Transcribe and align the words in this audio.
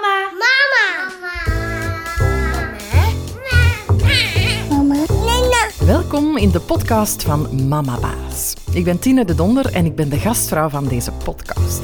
Mama. 0.00 0.30
Mama. 0.32 0.86
Mama. 5.24 5.70
Welkom 5.84 6.36
in 6.36 6.50
de 6.50 6.60
podcast 6.60 7.22
van 7.22 7.68
Mama 7.68 7.98
Baas. 8.00 8.54
Ik 8.72 8.84
ben 8.84 8.98
Tine 8.98 9.24
de 9.24 9.34
Donder 9.34 9.74
en 9.74 9.84
ik 9.84 9.94
ben 9.94 10.08
de 10.08 10.16
gastvrouw 10.18 10.68
van 10.68 10.88
deze 10.88 11.12
podcast. 11.12 11.82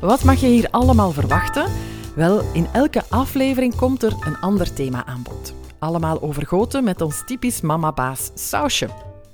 Wat 0.00 0.24
mag 0.24 0.40
je 0.40 0.46
hier 0.46 0.68
allemaal 0.70 1.10
verwachten? 1.10 1.66
Wel, 2.14 2.42
in 2.52 2.66
elke 2.72 3.02
aflevering 3.08 3.76
komt 3.76 4.02
er 4.02 4.12
een 4.20 4.38
ander 4.40 4.74
thema 4.74 5.06
aan 5.06 5.22
bod. 5.22 5.54
Allemaal 5.78 6.22
overgoten 6.22 6.84
met 6.84 7.00
ons 7.00 7.22
typisch 7.26 7.60
Mama 7.60 7.92
Baas 7.92 8.30
sausje. 8.34 8.88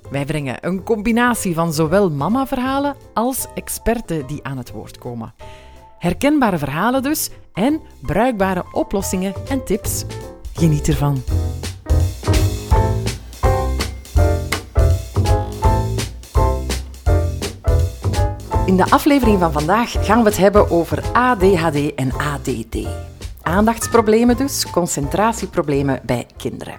Wij 0.09 0.25
brengen 0.25 0.57
een 0.61 0.83
combinatie 0.83 1.53
van 1.53 1.73
zowel 1.73 2.11
mama-verhalen 2.11 2.95
als 3.13 3.47
experten 3.55 4.27
die 4.27 4.43
aan 4.43 4.57
het 4.57 4.71
woord 4.71 4.97
komen. 4.97 5.33
Herkenbare 6.03 6.57
verhalen 6.57 7.01
dus 7.01 7.29
en 7.53 7.81
bruikbare 8.01 8.63
oplossingen 8.71 9.33
en 9.47 9.65
tips. 9.65 10.05
Geniet 10.53 10.87
ervan. 10.87 11.23
In 18.65 18.77
de 18.77 18.85
aflevering 18.89 19.39
van 19.39 19.51
vandaag 19.51 20.05
gaan 20.05 20.23
we 20.23 20.29
het 20.29 20.37
hebben 20.37 20.69
over 20.71 21.03
ADHD 21.13 21.95
en 21.95 22.11
ADD. 22.17 22.77
Aandachtsproblemen 23.43 24.37
dus, 24.37 24.69
concentratieproblemen 24.69 25.99
bij 26.05 26.27
kinderen. 26.37 26.73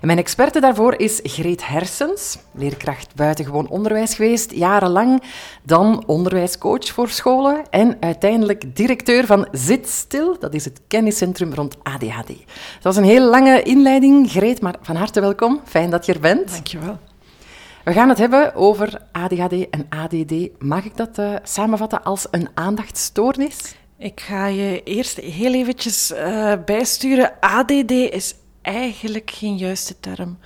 En 0.00 0.06
mijn 0.06 0.18
experte 0.18 0.60
daarvoor 0.60 0.94
is 0.94 1.20
Greet 1.22 1.66
Hersens, 1.66 2.38
leerkracht 2.52 3.14
buitengewoon 3.14 3.68
onderwijs 3.68 4.14
geweest, 4.14 4.52
jarenlang, 4.52 5.22
dan 5.62 6.06
onderwijscoach 6.06 6.88
voor 6.88 7.08
scholen 7.08 7.62
en 7.70 7.96
uiteindelijk 8.00 8.76
directeur 8.76 9.26
van 9.26 9.48
Zitstil, 9.52 10.38
dat 10.38 10.54
is 10.54 10.64
het 10.64 10.80
kenniscentrum 10.88 11.54
rond 11.54 11.76
ADHD. 11.82 12.28
Dat 12.28 12.82
was 12.82 12.96
een 12.96 13.04
heel 13.04 13.30
lange 13.30 13.62
inleiding, 13.62 14.30
Greet, 14.30 14.60
maar 14.60 14.76
van 14.82 14.96
harte 14.96 15.20
welkom. 15.20 15.60
Fijn 15.64 15.90
dat 15.90 16.06
je 16.06 16.12
er 16.12 16.20
bent. 16.20 16.50
Dankjewel. 16.50 16.98
We 17.84 17.92
gaan 17.92 18.08
het 18.08 18.18
hebben 18.18 18.54
over 18.54 19.00
ADHD 19.12 19.70
en 19.70 19.86
ADD. 19.88 20.62
Mag 20.62 20.84
ik 20.84 20.96
dat 20.96 21.18
uh, 21.18 21.34
samenvatten 21.42 22.02
als 22.04 22.26
een 22.30 22.48
aandachtstoornis? 22.54 23.74
Ik 24.00 24.20
ga 24.20 24.46
je 24.46 24.82
eerst 24.82 25.16
heel 25.16 25.54
eventjes 25.54 26.10
uh, 26.10 26.52
bijsturen. 26.64 27.32
ADD 27.40 27.90
is 27.90 28.34
eigenlijk 28.62 29.30
geen 29.30 29.56
juiste 29.56 30.00
term. 30.00 30.38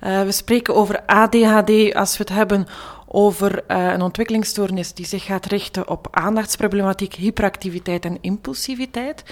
Uh, 0.00 0.22
we 0.22 0.32
spreken 0.32 0.74
over 0.74 1.02
ADHD 1.06 1.94
als 1.94 2.16
we 2.16 2.24
het 2.24 2.28
hebben 2.28 2.66
over 3.08 3.64
uh, 3.68 3.92
een 3.92 4.02
ontwikkelingsstoornis 4.02 4.94
die 4.94 5.06
zich 5.06 5.24
gaat 5.24 5.46
richten 5.46 5.88
op 5.88 6.08
aandachtsproblematiek, 6.10 7.14
hyperactiviteit 7.14 8.04
en 8.04 8.18
impulsiviteit. 8.20 9.22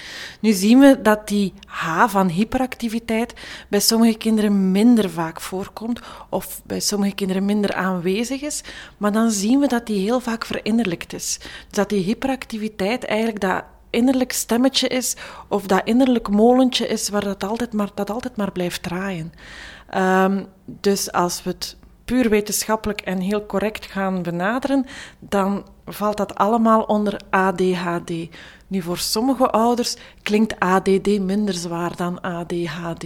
Nu 0.41 0.53
zien 0.53 0.79
we 0.79 1.03
dat 1.03 1.29
die 1.29 1.53
H 1.67 2.09
van 2.09 2.29
hyperactiviteit 2.29 3.35
bij 3.69 3.81
sommige 3.81 4.17
kinderen 4.19 4.71
minder 4.71 5.11
vaak 5.11 5.41
voorkomt 5.41 6.01
of 6.29 6.61
bij 6.65 6.81
sommige 6.81 7.15
kinderen 7.15 7.45
minder 7.45 7.75
aanwezig 7.75 8.43
is, 8.43 8.63
maar 8.97 9.13
dan 9.13 9.31
zien 9.31 9.61
we 9.61 9.67
dat 9.67 9.87
die 9.87 10.01
heel 10.01 10.21
vaak 10.21 10.45
verinnerlijkt 10.45 11.13
is. 11.13 11.39
Dus 11.39 11.49
dat 11.71 11.89
die 11.89 12.05
hyperactiviteit 12.05 13.05
eigenlijk 13.05 13.41
dat 13.41 13.65
innerlijk 13.91 14.33
stemmetje 14.33 14.89
is 14.89 15.17
of 15.49 15.67
dat 15.67 15.81
innerlijk 15.85 16.29
molentje 16.29 16.87
is 16.87 17.09
waar 17.09 17.25
dat 17.25 17.45
altijd 17.45 17.73
maar, 17.73 17.91
dat 17.95 18.11
altijd 18.11 18.37
maar 18.37 18.53
blijft 18.53 18.83
draaien. 18.83 19.33
Um, 19.97 20.47
dus 20.65 21.13
als 21.13 21.43
we 21.43 21.51
het 21.51 21.77
puur 22.07 22.29
wetenschappelijk 22.29 23.01
en 23.01 23.19
heel 23.19 23.47
correct 23.47 23.87
gaan 23.87 24.23
benaderen, 24.23 24.87
dan 25.19 25.65
valt 25.87 26.17
dat 26.17 26.35
allemaal 26.35 26.83
onder 26.83 27.21
ADHD. 27.31 28.12
Nu, 28.67 28.83
voor 28.83 28.99
sommige 28.99 29.51
ouders 29.51 29.97
klinkt 30.23 30.61
ADD 30.61 31.21
minder 31.21 31.55
zwaar 31.55 31.97
dan 31.97 32.21
ADHD. 32.21 33.05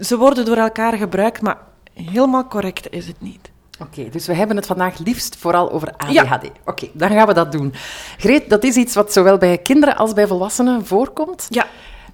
Ze 0.00 0.16
worden 0.16 0.44
door 0.44 0.56
elkaar 0.56 0.96
gebruikt, 0.96 1.42
maar 1.42 1.58
helemaal 1.94 2.46
correct 2.46 2.90
is 2.90 3.06
het 3.06 3.20
niet. 3.20 3.50
Oké, 3.80 3.98
okay, 3.98 4.10
dus 4.10 4.26
we 4.26 4.34
hebben 4.34 4.56
het 4.56 4.66
vandaag 4.66 4.98
liefst 4.98 5.36
vooral 5.36 5.72
over 5.72 5.92
ADHD. 5.96 6.12
Ja. 6.12 6.34
Oké, 6.34 6.50
okay, 6.64 6.90
dan 6.92 7.10
gaan 7.10 7.26
we 7.26 7.34
dat 7.34 7.52
doen. 7.52 7.74
Greet, 8.18 8.50
dat 8.50 8.64
is 8.64 8.76
iets 8.76 8.94
wat 8.94 9.12
zowel 9.12 9.38
bij 9.38 9.58
kinderen 9.58 9.96
als 9.96 10.12
bij 10.12 10.26
volwassenen 10.26 10.86
voorkomt. 10.86 11.46
Ja. 11.50 11.66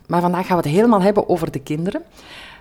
Maar 0.07 0.21
vandaag 0.21 0.47
gaan 0.47 0.57
we 0.57 0.63
het 0.63 0.73
helemaal 0.73 1.03
hebben 1.03 1.29
over 1.29 1.51
de 1.51 1.61
kinderen. 1.61 2.03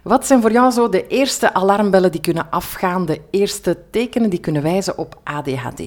Wat 0.05 0.25
zijn 0.25 0.41
voor 0.41 0.51
jou 0.51 0.71
zo 0.71 0.89
de 0.89 1.07
eerste 1.07 1.53
alarmbellen 1.53 2.11
die 2.11 2.21
kunnen 2.21 2.47
afgaan, 2.49 3.05
de 3.05 3.21
eerste 3.29 3.77
tekenen 3.91 4.29
die 4.29 4.39
kunnen 4.39 4.61
wijzen 4.61 4.97
op 4.97 5.19
ADHD? 5.23 5.81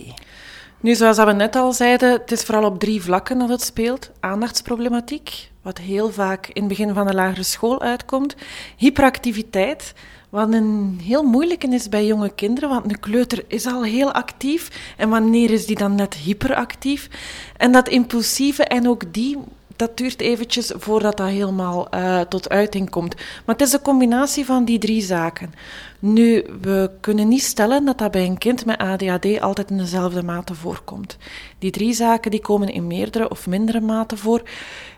Nu, 0.81 0.95
zoals 0.95 1.17
we 1.17 1.33
net 1.33 1.57
al 1.57 1.73
zeiden, 1.73 2.13
het 2.13 2.33
is 2.33 2.43
vooral 2.43 2.65
op 2.65 2.79
drie 2.79 3.03
vlakken 3.03 3.39
dat 3.39 3.49
het 3.49 3.63
speelt. 3.63 4.11
Aandachtsproblematiek, 4.21 5.51
wat 5.63 5.79
heel 5.79 6.11
vaak 6.11 6.47
in 6.47 6.63
het 6.63 6.69
begin 6.69 6.95
van 6.95 7.07
de 7.07 7.15
lagere 7.15 7.43
school 7.43 7.81
uitkomt. 7.81 8.37
Hyperactiviteit, 8.77 9.95
wat 10.29 10.53
een 10.53 11.01
heel 11.03 11.23
moeilijke 11.23 11.69
is 11.69 11.89
bij 11.89 12.07
jonge 12.07 12.35
kinderen, 12.35 12.69
want 12.69 12.85
een 12.85 13.01
kleuter 13.01 13.45
is 13.49 13.67
al 13.67 13.85
heel 13.85 14.13
actief. 14.13 14.95
En 14.97 15.09
wanneer 15.09 15.51
is 15.51 15.67
die 15.67 15.77
dan 15.77 15.95
net 15.95 16.15
hyperactief? 16.15 17.09
En 17.57 17.73
dat 17.73 17.89
impulsieve, 17.89 18.65
en 18.65 18.89
ook 18.89 19.13
die 19.13 19.39
dat 19.79 19.97
duurt 19.97 20.21
eventjes 20.21 20.73
voordat 20.77 21.17
dat 21.17 21.29
helemaal 21.29 21.89
uh, 21.95 22.21
tot 22.21 22.49
uiting 22.49 22.91
komt. 22.91 23.15
Maar 23.15 23.55
het 23.55 23.67
is 23.67 23.73
een 23.73 23.83
combinatie 23.83 24.45
van 24.45 24.65
die 24.65 24.79
drie 24.79 25.03
zaken. 25.03 25.53
Nu, 25.99 26.45
we 26.61 26.91
kunnen 27.01 27.29
niet 27.29 27.43
stellen 27.43 27.85
dat 27.85 27.99
dat 27.99 28.11
bij 28.11 28.25
een 28.25 28.39
kind 28.39 28.65
met 28.65 28.79
ADHD 28.79 29.41
altijd 29.41 29.71
in 29.71 29.77
dezelfde 29.77 30.23
mate 30.23 30.55
voorkomt. 30.55 31.17
Die 31.59 31.71
drie 31.71 31.93
zaken 31.93 32.31
die 32.31 32.41
komen 32.41 32.69
in 32.69 32.87
meerdere 32.87 33.31
of 33.31 33.47
mindere 33.47 33.81
mate 33.81 34.17
voor. 34.17 34.43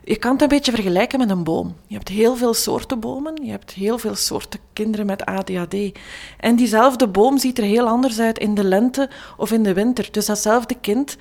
Je 0.04 0.16
kan 0.16 0.32
het 0.32 0.42
een 0.42 0.48
beetje 0.48 0.72
vergelijken 0.72 1.18
met 1.18 1.30
een 1.30 1.44
boom. 1.44 1.76
Je 1.86 1.94
hebt 1.94 2.08
heel 2.08 2.36
veel 2.36 2.54
soorten 2.54 3.00
bomen, 3.00 3.44
je 3.44 3.50
hebt 3.50 3.72
heel 3.72 3.98
veel 3.98 4.14
soorten 4.14 4.60
kinderen 4.72 5.06
met 5.06 5.24
ADHD. 5.24 5.76
En 6.38 6.56
diezelfde 6.56 7.08
boom 7.08 7.38
ziet 7.38 7.58
er 7.58 7.64
heel 7.64 7.88
anders 7.88 8.20
uit 8.20 8.38
in 8.38 8.54
de 8.54 8.64
lente 8.64 9.10
of 9.36 9.52
in 9.52 9.62
de 9.62 9.74
winter. 9.74 10.08
Dus 10.10 10.26
datzelfde 10.26 10.74
kind 10.80 11.16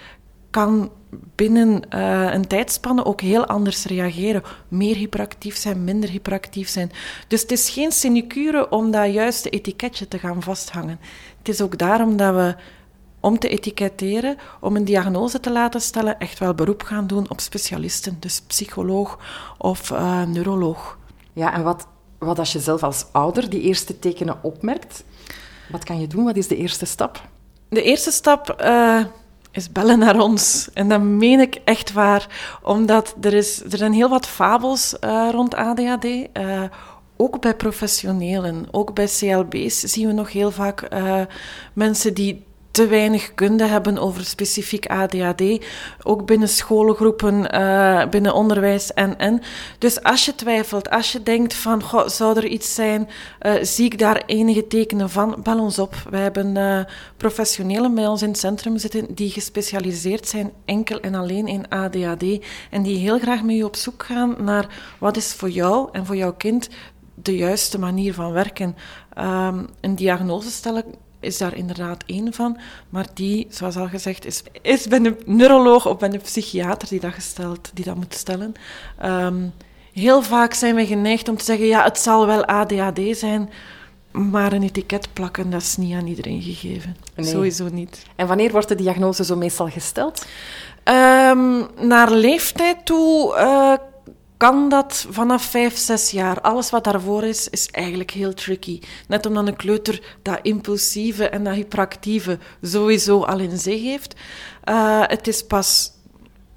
kan 0.49 0.91
binnen 1.35 1.81
uh, 1.95 2.33
een 2.33 2.47
tijdspanne 2.47 3.05
ook 3.05 3.21
heel 3.21 3.45
anders 3.45 3.85
reageren. 3.85 4.43
Meer 4.67 4.95
hyperactief 4.95 5.57
zijn, 5.57 5.83
minder 5.83 6.09
hyperactief 6.09 6.69
zijn. 6.69 6.91
Dus 7.27 7.41
het 7.41 7.51
is 7.51 7.69
geen 7.69 7.91
sinecure 7.91 8.69
om 8.69 8.91
dat 8.91 9.13
juiste 9.13 9.49
etiketje 9.49 10.07
te 10.07 10.19
gaan 10.19 10.41
vasthangen. 10.41 10.99
Het 11.38 11.49
is 11.49 11.61
ook 11.61 11.77
daarom 11.77 12.17
dat 12.17 12.35
we, 12.35 12.55
om 13.19 13.39
te 13.39 13.49
etiketteren, 13.49 14.38
om 14.59 14.75
een 14.75 14.85
diagnose 14.85 15.39
te 15.39 15.51
laten 15.51 15.81
stellen, 15.81 16.19
echt 16.19 16.39
wel 16.39 16.53
beroep 16.53 16.83
gaan 16.83 17.07
doen 17.07 17.29
op 17.29 17.39
specialisten. 17.39 18.17
Dus 18.19 18.41
psycholoog 18.41 19.19
of 19.57 19.89
uh, 19.89 20.23
neuroloog. 20.23 20.97
Ja, 21.33 21.53
en 21.53 21.63
wat, 21.63 21.88
wat 22.17 22.39
als 22.39 22.53
je 22.53 22.59
zelf 22.59 22.83
als 22.83 23.05
ouder 23.11 23.49
die 23.49 23.61
eerste 23.61 23.99
tekenen 23.99 24.43
opmerkt? 24.43 25.03
Wat 25.69 25.83
kan 25.83 25.99
je 25.99 26.07
doen? 26.07 26.23
Wat 26.23 26.38
is 26.38 26.47
de 26.47 26.57
eerste 26.57 26.85
stap? 26.85 27.21
De 27.69 27.81
eerste 27.81 28.11
stap... 28.11 28.61
Uh, 28.61 29.03
is 29.51 29.71
bellen 29.71 29.99
naar 29.99 30.19
ons. 30.19 30.69
En 30.73 30.89
dat 30.89 31.01
meen 31.01 31.39
ik 31.39 31.61
echt 31.63 31.93
waar, 31.93 32.27
omdat 32.63 33.15
er, 33.21 33.33
is, 33.33 33.63
er 33.63 33.77
zijn 33.77 33.93
heel 33.93 34.09
wat 34.09 34.27
fabels 34.27 34.95
uh, 35.03 35.29
rond 35.31 35.55
ADHD. 35.55 36.05
Uh, 36.05 36.63
ook 37.17 37.41
bij 37.41 37.55
professionelen, 37.55 38.67
ook 38.71 38.93
bij 38.93 39.07
CLB's 39.19 39.79
zien 39.79 40.07
we 40.07 40.13
nog 40.13 40.31
heel 40.31 40.51
vaak 40.51 40.93
uh, 40.93 41.21
mensen 41.73 42.13
die 42.13 42.45
te 42.72 42.88
weinig 42.88 43.34
kunde 43.34 43.66
hebben 43.66 43.97
over 43.97 44.25
specifiek 44.25 44.85
ADHD, 44.85 45.66
ook 46.03 46.25
binnen 46.25 46.50
scholengroepen, 46.50 47.56
uh, 47.56 48.07
binnen 48.07 48.34
onderwijs 48.34 48.94
en 48.94 49.18
en. 49.18 49.41
Dus 49.78 50.03
als 50.03 50.25
je 50.25 50.35
twijfelt, 50.35 50.90
als 50.90 51.12
je 51.12 51.24
denkt 51.24 51.53
van, 51.53 51.84
zou 52.06 52.38
er 52.38 52.46
iets 52.46 52.74
zijn, 52.74 53.09
uh, 53.41 53.53
zie 53.62 53.85
ik 53.85 54.00
daar 54.00 54.24
enige 54.25 54.68
tekenen 54.68 55.09
van, 55.09 55.40
bel 55.44 55.59
ons 55.59 55.80
op. 55.80 55.96
Wij 56.09 56.22
hebben 56.22 56.56
uh, 56.56 56.80
professionelen 57.18 57.96
bij 57.96 58.07
ons 58.07 58.22
in 58.22 58.30
het 58.30 58.40
centrum 58.40 58.78
zitten 58.78 59.13
die 59.16 59.30
gespecialiseerd 59.30 60.28
zijn 60.28 60.51
enkel 60.66 61.00
en 61.00 61.16
alleen 61.16 61.47
in 61.47 61.69
ADHD 61.69 62.46
en 62.69 62.84
die 62.84 62.97
heel 62.97 63.19
graag 63.19 63.44
met 63.44 63.56
je 63.56 63.66
op 63.66 63.75
zoek 63.75 64.04
gaan 64.04 64.36
naar 64.39 64.68
wat 65.00 65.18
is 65.18 65.33
voor 65.33 65.50
jou 65.50 65.89
en 65.92 66.06
voor 66.06 66.15
jouw 66.15 66.33
kind 66.33 66.69
de 67.13 67.36
juiste 67.36 67.80
manier 67.80 68.13
van 68.13 68.31
werken. 68.31 68.75
Um, 69.18 69.68
een 69.81 69.95
diagnose 69.95 70.51
stellen 70.51 70.83
is 71.19 71.38
daar 71.38 71.56
inderdaad 71.56 72.04
één 72.06 72.33
van. 72.33 72.57
Maar 72.89 73.06
die, 73.13 73.48
zoals 73.50 73.75
al 73.75 73.88
gezegd, 73.88 74.25
is, 74.25 74.44
is 74.62 74.88
bij 74.88 75.00
een 75.00 75.18
neuroloog 75.25 75.88
of 75.88 75.98
bij 75.98 76.13
een 76.13 76.21
psychiater 76.21 76.88
die 76.89 77.00
dat, 77.00 77.13
gesteld, 77.13 77.69
die 77.74 77.86
dat 77.86 77.95
moet 77.95 78.13
stellen. 78.13 78.54
Um, 79.06 79.54
heel 79.94 80.21
vaak 80.21 80.54
zijn 80.54 80.75
we 80.75 80.86
geneigd 80.86 81.30
om 81.30 81.38
te 81.38 81.44
zeggen, 81.44 81.66
ja, 81.66 81.83
het 81.83 82.00
zal 82.00 82.25
wel 82.25 82.45
ADHD 82.45 83.18
zijn, 83.18 83.50
maar 84.12 84.54
een 84.54 84.63
etiket 84.63 85.07
plakken, 85.13 85.50
dat 85.50 85.62
is 85.62 85.77
niet 85.77 85.95
aan 85.95 86.07
iedereen 86.07 86.42
gegeven. 86.42 86.95
Nee. 87.16 87.25
Sowieso 87.25 87.68
niet. 87.72 88.06
En 88.15 88.27
wanneer 88.27 88.51
wordt 88.51 88.68
de 88.68 88.75
diagnose 88.75 89.24
zo 89.24 89.36
meestal 89.36 89.68
gesteld? 89.68 90.25
Um, 90.83 91.68
naar 91.88 92.12
leeftijd 92.12 92.86
toe 92.86 93.36
uh, 93.38 93.74
kan 94.39 94.69
dat 94.69 95.06
vanaf 95.09 95.44
vijf, 95.44 95.77
zes 95.77 96.12
jaar. 96.12 96.41
Alles 96.41 96.69
wat 96.69 96.83
daarvoor 96.83 97.24
is, 97.24 97.50
is 97.50 97.68
eigenlijk 97.68 98.12
heel 98.12 98.33
tricky. 98.33 98.80
Net 99.07 99.25
omdat 99.25 99.47
een 99.47 99.56
kleuter 99.56 100.18
dat 100.21 100.39
impulsieve 100.41 101.30
en 101.30 101.44
dat 101.44 101.53
hyperactieve 101.53 102.39
sowieso 102.62 103.24
al 103.24 103.39
in 103.39 103.57
zich 103.57 103.81
heeft. 103.81 104.15
Uh, 104.65 105.03
het 105.06 105.27
is 105.27 105.45
pas 105.45 105.91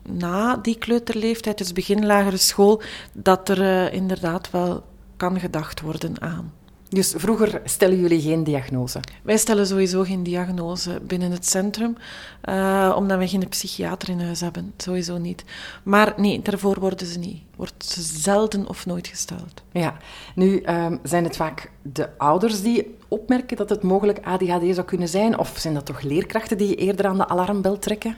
na 0.02 0.56
die 0.56 0.78
kleuterleeftijd, 0.78 1.58
dus 1.58 1.72
begin 1.72 2.06
lagere 2.06 2.36
school, 2.36 2.82
dat 3.12 3.48
er 3.48 3.60
eh, 3.60 3.92
inderdaad 3.92 4.50
wel 4.50 4.84
kan 5.16 5.40
gedacht 5.40 5.80
worden 5.80 6.20
aan. 6.20 6.61
Dus 6.92 7.14
vroeger 7.16 7.60
stellen 7.64 8.00
jullie 8.00 8.20
geen 8.20 8.44
diagnose? 8.44 9.00
Wij 9.22 9.36
stellen 9.36 9.66
sowieso 9.66 10.02
geen 10.02 10.22
diagnose 10.22 11.00
binnen 11.02 11.30
het 11.30 11.46
centrum, 11.46 11.96
uh, 12.44 12.94
omdat 12.96 13.18
we 13.18 13.28
geen 13.28 13.48
psychiater 13.48 14.08
in 14.08 14.20
huis 14.20 14.40
hebben. 14.40 14.72
Sowieso 14.76 15.18
niet. 15.18 15.44
Maar 15.82 16.14
nee, 16.16 16.42
daarvoor 16.42 16.80
worden 16.80 17.06
ze 17.06 17.18
niet. 17.18 17.42
Wordt 17.56 17.84
ze 17.84 18.02
zelden 18.02 18.68
of 18.68 18.86
nooit 18.86 19.06
gesteld. 19.06 19.62
Ja, 19.70 19.96
nu 20.34 20.62
um, 20.66 20.98
zijn 21.02 21.24
het 21.24 21.36
vaak 21.36 21.70
de 21.82 22.08
ouders 22.18 22.62
die 22.62 22.94
opmerken 23.08 23.56
dat 23.56 23.68
het 23.70 23.82
mogelijk 23.82 24.18
ADHD 24.22 24.74
zou 24.74 24.82
kunnen 24.82 25.08
zijn? 25.08 25.38
Of 25.38 25.54
zijn 25.56 25.74
dat 25.74 25.86
toch 25.86 26.02
leerkrachten 26.02 26.58
die 26.58 26.74
eerder 26.74 27.06
aan 27.06 27.18
de 27.18 27.28
alarmbel 27.28 27.78
trekken? 27.78 28.16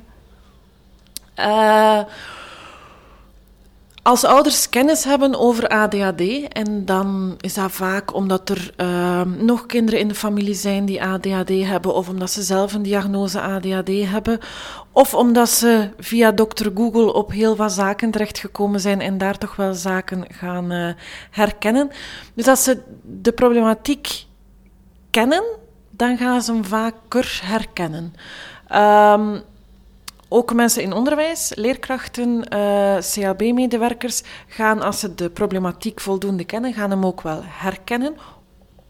Uh, 1.38 2.00
als 4.04 4.24
ouders 4.24 4.68
kennis 4.68 5.04
hebben 5.04 5.38
over 5.38 5.68
ADHD, 5.68 6.48
en 6.48 6.84
dan 6.84 7.34
is 7.40 7.54
dat 7.54 7.72
vaak 7.72 8.14
omdat 8.14 8.48
er 8.48 8.74
uh, 8.76 9.20
nog 9.20 9.66
kinderen 9.66 10.00
in 10.00 10.08
de 10.08 10.14
familie 10.14 10.54
zijn 10.54 10.84
die 10.84 11.02
ADHD 11.02 11.48
hebben, 11.48 11.94
of 11.94 12.08
omdat 12.08 12.30
ze 12.30 12.42
zelf 12.42 12.72
een 12.72 12.82
diagnose 12.82 13.40
ADHD 13.40 13.88
hebben, 13.88 14.38
of 14.92 15.14
omdat 15.14 15.48
ze 15.48 15.90
via 15.98 16.32
dokter 16.32 16.70
Google 16.74 17.12
op 17.12 17.32
heel 17.32 17.56
wat 17.56 17.72
zaken 17.72 18.10
terechtgekomen 18.10 18.80
zijn 18.80 19.00
en 19.00 19.18
daar 19.18 19.38
toch 19.38 19.56
wel 19.56 19.74
zaken 19.74 20.24
gaan 20.28 20.72
uh, 20.72 20.92
herkennen. 21.30 21.90
Dus 22.34 22.46
als 22.46 22.64
ze 22.64 22.82
de 23.02 23.32
problematiek 23.32 24.24
kennen, 25.10 25.42
dan 25.90 26.16
gaan 26.16 26.42
ze 26.42 26.52
hem 26.52 26.64
vaker 26.64 27.40
herkennen. 27.44 28.14
Um, 28.72 29.42
ook 30.34 30.54
mensen 30.54 30.82
in 30.82 30.92
onderwijs, 30.92 31.52
leerkrachten, 31.54 32.46
uh, 32.52 32.96
eh, 32.96 33.04
CAB-medewerkers 33.12 34.22
gaan, 34.46 34.82
als 34.82 35.00
ze 35.00 35.14
de 35.14 35.30
problematiek 35.30 36.00
voldoende 36.00 36.44
kennen, 36.44 36.72
gaan 36.72 36.90
hem 36.90 37.06
ook 37.06 37.20
wel 37.20 37.40
herkennen 37.44 38.16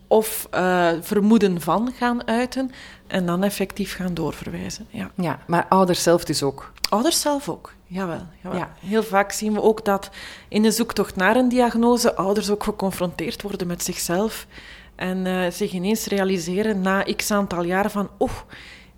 of 0.08 0.48
uh, 0.54 0.88
vermoeden 1.00 1.60
van 1.60 1.92
gaan 1.98 2.26
uiten 2.26 2.70
en 3.06 3.26
dan 3.26 3.42
effectief 3.42 3.96
gaan 3.96 4.14
doorverwijzen. 4.14 4.86
Ja, 4.90 5.10
ja 5.14 5.38
maar 5.46 5.66
ouders 5.68 6.02
zelf 6.02 6.24
dus 6.24 6.42
ook? 6.42 6.72
Ouders 6.88 7.20
zelf 7.20 7.48
ook, 7.48 7.72
jawel. 7.86 8.26
jawel. 8.42 8.58
Ja. 8.58 8.72
Heel 8.80 9.02
vaak 9.02 9.32
zien 9.32 9.52
we 9.52 9.62
ook 9.62 9.84
dat 9.84 10.10
in 10.48 10.62
de 10.62 10.70
zoektocht 10.70 11.16
naar 11.16 11.36
een 11.36 11.48
diagnose 11.48 12.14
ouders 12.14 12.50
ook 12.50 12.62
geconfronteerd 12.62 13.42
worden 13.42 13.66
met 13.66 13.82
zichzelf 13.82 14.46
en 14.94 15.26
uh, 15.26 15.50
zich 15.50 15.72
ineens 15.72 16.06
realiseren 16.06 16.80
na 16.80 17.02
x 17.16 17.30
aantal 17.30 17.62
jaren 17.62 17.90
van... 17.90 18.10
Oh, 18.18 18.30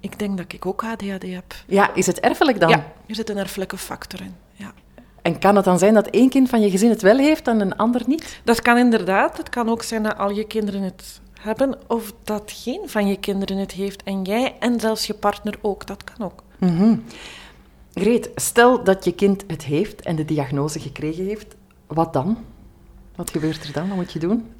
ik 0.06 0.18
denk 0.18 0.36
dat 0.36 0.52
ik 0.52 0.66
ook 0.66 0.84
ADHD 0.84 1.22
heb. 1.22 1.54
Ja, 1.66 1.94
is 1.94 2.06
het 2.06 2.20
erfelijk 2.20 2.60
dan? 2.60 2.68
Ja, 2.68 2.84
er 3.06 3.14
zit 3.14 3.30
een 3.30 3.36
erfelijke 3.36 3.78
factor 3.78 4.20
in. 4.20 4.34
Ja. 4.52 4.72
En 5.22 5.38
kan 5.38 5.56
het 5.56 5.64
dan 5.64 5.78
zijn 5.78 5.94
dat 5.94 6.06
één 6.06 6.28
kind 6.28 6.48
van 6.48 6.60
je 6.60 6.70
gezin 6.70 6.90
het 6.90 7.02
wel 7.02 7.16
heeft 7.16 7.48
en 7.48 7.60
een 7.60 7.76
ander 7.76 8.02
niet? 8.06 8.40
Dat 8.44 8.62
kan 8.62 8.78
inderdaad. 8.78 9.36
Het 9.36 9.48
kan 9.48 9.68
ook 9.68 9.82
zijn 9.82 10.02
dat 10.02 10.18
al 10.18 10.30
je 10.30 10.44
kinderen 10.44 10.82
het 10.82 11.20
hebben 11.40 11.78
of 11.86 12.12
dat 12.24 12.52
geen 12.54 12.80
van 12.84 13.06
je 13.06 13.16
kinderen 13.16 13.56
het 13.56 13.72
heeft 13.72 14.02
en 14.02 14.22
jij 14.22 14.54
en 14.58 14.80
zelfs 14.80 15.06
je 15.06 15.14
partner 15.14 15.54
ook. 15.60 15.86
Dat 15.86 16.04
kan 16.04 16.26
ook. 16.26 16.42
Mm 16.58 17.04
Greet, 17.94 18.30
stel 18.34 18.84
dat 18.84 19.04
je 19.04 19.12
kind 19.12 19.44
het 19.46 19.64
heeft 19.64 20.02
en 20.02 20.16
de 20.16 20.24
diagnose 20.24 20.80
gekregen 20.80 21.24
heeft, 21.24 21.54
wat 21.86 22.12
dan? 22.12 22.38
Wat 23.14 23.30
gebeurt 23.30 23.64
er 23.64 23.72
dan? 23.72 23.88
Wat 23.88 23.96
moet 23.96 24.12
je 24.12 24.18
doen? 24.18 24.50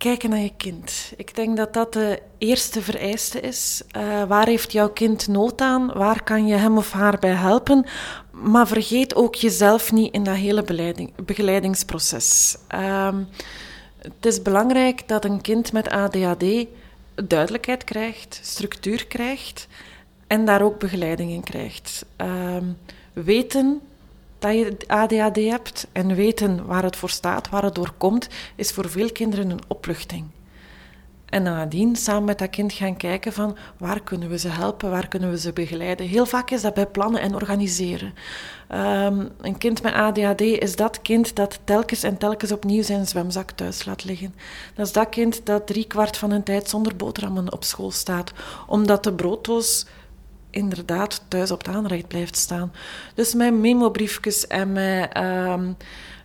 Kijken 0.00 0.30
naar 0.30 0.38
je 0.38 0.52
kind. 0.56 1.12
Ik 1.16 1.34
denk 1.34 1.56
dat 1.56 1.74
dat 1.74 1.92
de 1.92 2.22
eerste 2.38 2.82
vereiste 2.82 3.40
is. 3.40 3.82
Uh, 3.96 4.24
waar 4.24 4.46
heeft 4.46 4.72
jouw 4.72 4.90
kind 4.90 5.28
nood 5.28 5.60
aan? 5.60 5.92
Waar 5.92 6.22
kan 6.22 6.46
je 6.46 6.54
hem 6.54 6.76
of 6.76 6.92
haar 6.92 7.18
bij 7.18 7.34
helpen? 7.34 7.86
Maar 8.30 8.66
vergeet 8.66 9.14
ook 9.14 9.34
jezelf 9.34 9.92
niet 9.92 10.12
in 10.12 10.24
dat 10.24 10.34
hele 10.34 10.64
begeleidingsproces. 11.24 12.56
Uh, 12.74 13.08
het 13.98 14.26
is 14.26 14.42
belangrijk 14.42 15.08
dat 15.08 15.24
een 15.24 15.40
kind 15.40 15.72
met 15.72 15.88
ADHD 15.88 16.66
duidelijkheid 17.14 17.84
krijgt, 17.84 18.40
structuur 18.42 19.06
krijgt 19.06 19.66
en 20.26 20.44
daar 20.44 20.62
ook 20.62 20.78
begeleiding 20.78 21.30
in 21.30 21.44
krijgt. 21.44 22.04
Uh, 22.20 22.56
weten 23.12 23.80
dat 24.40 24.52
je 24.52 24.76
ADHD 24.86 25.36
hebt 25.36 25.86
en 25.92 26.14
weten 26.14 26.66
waar 26.66 26.82
het 26.82 26.96
voor 26.96 27.10
staat, 27.10 27.48
waar 27.48 27.62
het 27.62 27.74
door 27.74 27.92
komt, 27.98 28.28
is 28.56 28.72
voor 28.72 28.90
veel 28.90 29.12
kinderen 29.12 29.50
een 29.50 29.62
opluchting. 29.66 30.24
En 31.30 31.42
nadien 31.42 31.96
samen 31.96 32.24
met 32.24 32.38
dat 32.38 32.50
kind 32.50 32.72
gaan 32.72 32.96
kijken 32.96 33.32
van 33.32 33.56
waar 33.78 34.00
kunnen 34.00 34.28
we 34.28 34.38
ze 34.38 34.48
helpen, 34.48 34.90
waar 34.90 35.08
kunnen 35.08 35.30
we 35.30 35.38
ze 35.38 35.52
begeleiden. 35.52 36.06
Heel 36.06 36.26
vaak 36.26 36.50
is 36.50 36.62
dat 36.62 36.74
bij 36.74 36.86
plannen 36.86 37.20
en 37.20 37.34
organiseren. 37.34 38.14
Um, 38.72 39.28
een 39.40 39.58
kind 39.58 39.82
met 39.82 39.92
ADHD 39.92 40.40
is 40.40 40.76
dat 40.76 41.02
kind 41.02 41.36
dat 41.36 41.58
telkens 41.64 42.02
en 42.02 42.18
telkens 42.18 42.52
opnieuw 42.52 42.82
zijn 42.82 43.06
zwemzak 43.06 43.50
thuis 43.50 43.84
laat 43.84 44.04
liggen. 44.04 44.34
Dat 44.74 44.86
is 44.86 44.92
dat 44.92 45.08
kind 45.08 45.46
dat 45.46 45.66
driekwart 45.66 46.16
van 46.16 46.30
een 46.30 46.42
tijd 46.42 46.68
zonder 46.68 46.96
boterhammen 46.96 47.52
op 47.52 47.64
school 47.64 47.90
staat, 47.90 48.32
omdat 48.66 49.04
de 49.04 49.12
brooddoos 49.12 49.86
inderdaad 50.50 51.24
thuis 51.28 51.50
op 51.50 51.58
het 51.58 51.74
aanrecht 51.74 52.08
blijft 52.08 52.36
staan. 52.36 52.72
Dus 53.14 53.34
met 53.34 53.54
memobriefjes 53.54 54.46
en 54.46 54.72
met 54.72 55.16
um, 55.16 55.76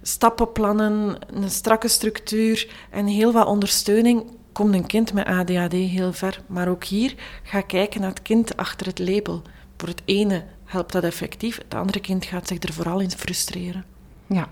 stappenplannen, 0.02 1.18
een 1.34 1.50
strakke 1.50 1.88
structuur 1.88 2.70
en 2.90 3.06
heel 3.06 3.32
wat 3.32 3.48
ondersteuning 3.48 4.24
komt 4.52 4.74
een 4.74 4.86
kind 4.86 5.14
met 5.14 5.26
ADHD 5.26 5.72
heel 5.72 6.14
ver. 6.14 6.42
Maar 6.48 6.68
ook 6.68 6.84
hier 6.84 7.16
ga 7.44 7.62
kijken 7.62 8.02
naar 8.02 8.10
het 8.10 8.22
kind 8.22 8.58
achter 8.58 8.88
het 8.88 9.00
label. 9.00 9.42
Voor 9.78 9.88
het 9.88 10.02
ene 10.06 10.44
helpt 10.66 10.92
dat 10.92 11.04
effectief, 11.04 11.58
het 11.58 11.74
andere 11.74 12.00
kind 12.00 12.26
gaat 12.26 12.48
zich 12.48 12.64
er 12.64 12.74
vooral 12.74 13.00
in 13.00 13.12
frustreren. 13.12 13.86
Ja, 14.28 14.48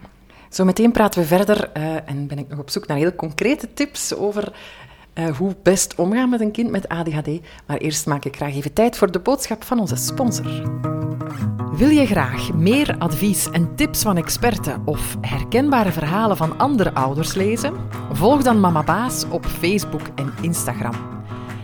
zo 0.50 0.66
meteen 0.66 0.92
praten 0.92 1.22
we 1.22 1.28
verder 1.28 1.70
uh, 1.78 2.10
en 2.10 2.28
ben 2.28 2.38
ik 2.38 2.48
nog 2.50 2.60
op 2.60 2.70
zoek 2.70 2.88
naar 2.88 2.98
heel 2.98 3.16
concrete 3.16 3.74
tips 3.74 4.16
over 4.16 4.54
uh, 5.14 5.38
hoe 5.38 5.56
best 5.64 5.96
omgaan 5.96 6.30
met 6.30 6.42
een 6.42 6.52
kind 6.52 6.72
met 6.72 6.88
ADHD. 6.88 7.30
Maar 7.66 7.78
eerst 7.78 8.06
maak 8.06 8.26
ik 8.26 8.36
graag 8.36 8.54
even 8.54 8.74
tijd 8.74 8.98
voor 8.98 9.12
de 9.12 9.20
boodschap 9.20 9.64
van 9.64 9.80
onze 9.80 9.96
sponsor. 9.96 10.72
Wil 11.76 11.90
je 11.90 12.06
graag 12.06 12.54
meer 12.54 12.96
advies 13.00 13.50
en 13.50 13.76
tips 13.76 14.02
van 14.02 14.18
experten 14.18 14.82
of 14.86 15.18
herkenbare 15.22 15.92
verhalen 15.92 16.38
van 16.38 16.58
andere 16.58 16.94
ouders 16.94 17.34
lezen? 17.34 17.74
Volg 18.12 18.44
dan 18.44 18.60
Mama 18.60 18.84
Baas 18.84 19.26
op 19.30 19.46
Facebook 19.46 20.02
en 20.16 20.34
Instagram. 20.42 20.94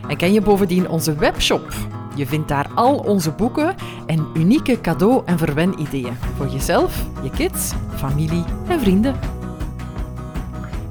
En 0.08 0.18
ken 0.18 0.34
je 0.34 0.42
bovendien 0.42 0.90
onze 0.90 1.16
webshop? 1.16 1.74
Je 2.16 2.26
vindt 2.26 2.48
daar 2.48 2.70
al 2.76 2.98
onze 2.98 3.32
boeken 3.32 3.76
en 4.06 4.28
unieke 4.34 4.82
cadeau- 4.82 5.22
en 5.26 5.38
verwen-ideeën 5.38 6.18
voor 6.36 6.48
jezelf, 6.48 7.06
je 7.24 7.30
kids, 7.30 7.74
familie 7.96 8.44
en 8.68 8.80
vrienden 8.80 9.39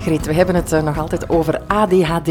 we 0.08 0.34
hebben 0.34 0.54
het 0.54 0.72
eh, 0.72 0.82
nog 0.82 0.98
altijd 0.98 1.28
over 1.28 1.60
ADHD. 1.66 2.30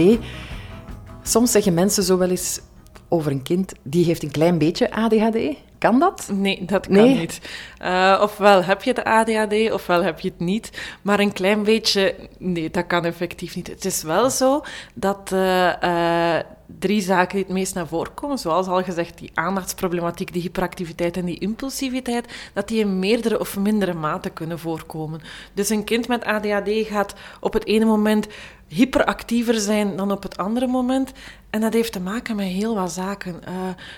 Soms 1.24 1.52
zeggen 1.52 1.74
mensen 1.74 2.04
zo 2.04 2.18
wel 2.18 2.30
eens 2.30 2.62
over 3.08 3.32
een 3.32 3.42
kind, 3.42 3.74
die 3.84 4.06
heeft 4.06 4.24
een 4.24 4.32
klein 4.32 4.58
beetje 4.58 4.92
ADHD. 4.92 5.38
Kan 5.78 6.00
dat? 6.00 6.30
Nee, 6.34 6.66
dat 6.66 6.88
kan 6.88 7.18
niet. 7.18 7.42
Uh, 7.82 8.20
ofwel 8.22 8.64
heb 8.64 8.84
je 8.84 8.94
de 8.94 9.04
ADHD, 9.04 9.72
ofwel 9.72 10.04
heb 10.04 10.20
je 10.20 10.30
het 10.30 10.40
niet. 10.40 10.72
Maar 11.02 11.20
een 11.20 11.34
klein 11.34 11.64
beetje, 11.64 12.16
nee, 12.38 12.70
dat 12.70 12.88
kan 12.88 13.06
effectief 13.06 13.56
niet. 13.56 13.68
Het 13.68 13.86
is 13.86 14.04
wel 14.04 14.30
zo 14.30 14.64
dat 14.94 15.32
uh, 15.34 16.40
drie 16.80 17.02
zaken 17.02 17.36
die 17.36 17.46
het 17.46 17.54
meest 17.54 17.74
naar 17.74 17.88
voren 17.88 18.14
komen, 18.14 18.38
zoals 18.38 18.68
al 18.68 18.84
gezegd, 18.84 19.18
die 19.18 19.32
aandachtsproblematiek, 19.34 20.34
die 20.34 20.42
hyperactiviteit 20.42 21.18
en 21.18 21.26
die 21.26 21.40
impulsiviteit, 21.40 22.52
dat 22.54 22.68
die 22.68 22.80
in 22.80 23.00
meerdere 23.00 23.40
of 23.40 23.58
mindere 23.58 23.94
mate 23.94 24.30
kunnen 24.30 24.60
voorkomen. 24.60 25.22
Dus 25.54 25.70
een 25.70 25.84
kind 25.84 26.08
met 26.08 26.24
ADHD 26.24 26.70
gaat 26.88 27.14
op 27.40 27.54
het 27.54 27.66
ene 27.66 27.86
moment 27.86 28.28
hyperactiever 28.68 29.60
zijn 29.60 29.96
dan 29.96 30.12
op 30.12 30.24
het 30.24 30.38
andere 30.38 30.68
moment. 30.68 31.12
En 31.50 31.62
dat 31.62 31.74
heeft 31.74 31.92
te 31.92 32.00
maken 32.00 32.36
met 32.36 32.48
heel 32.48 32.76
wat 32.76 32.92
zaken. 32.92 33.42
Uh, 33.48 33.54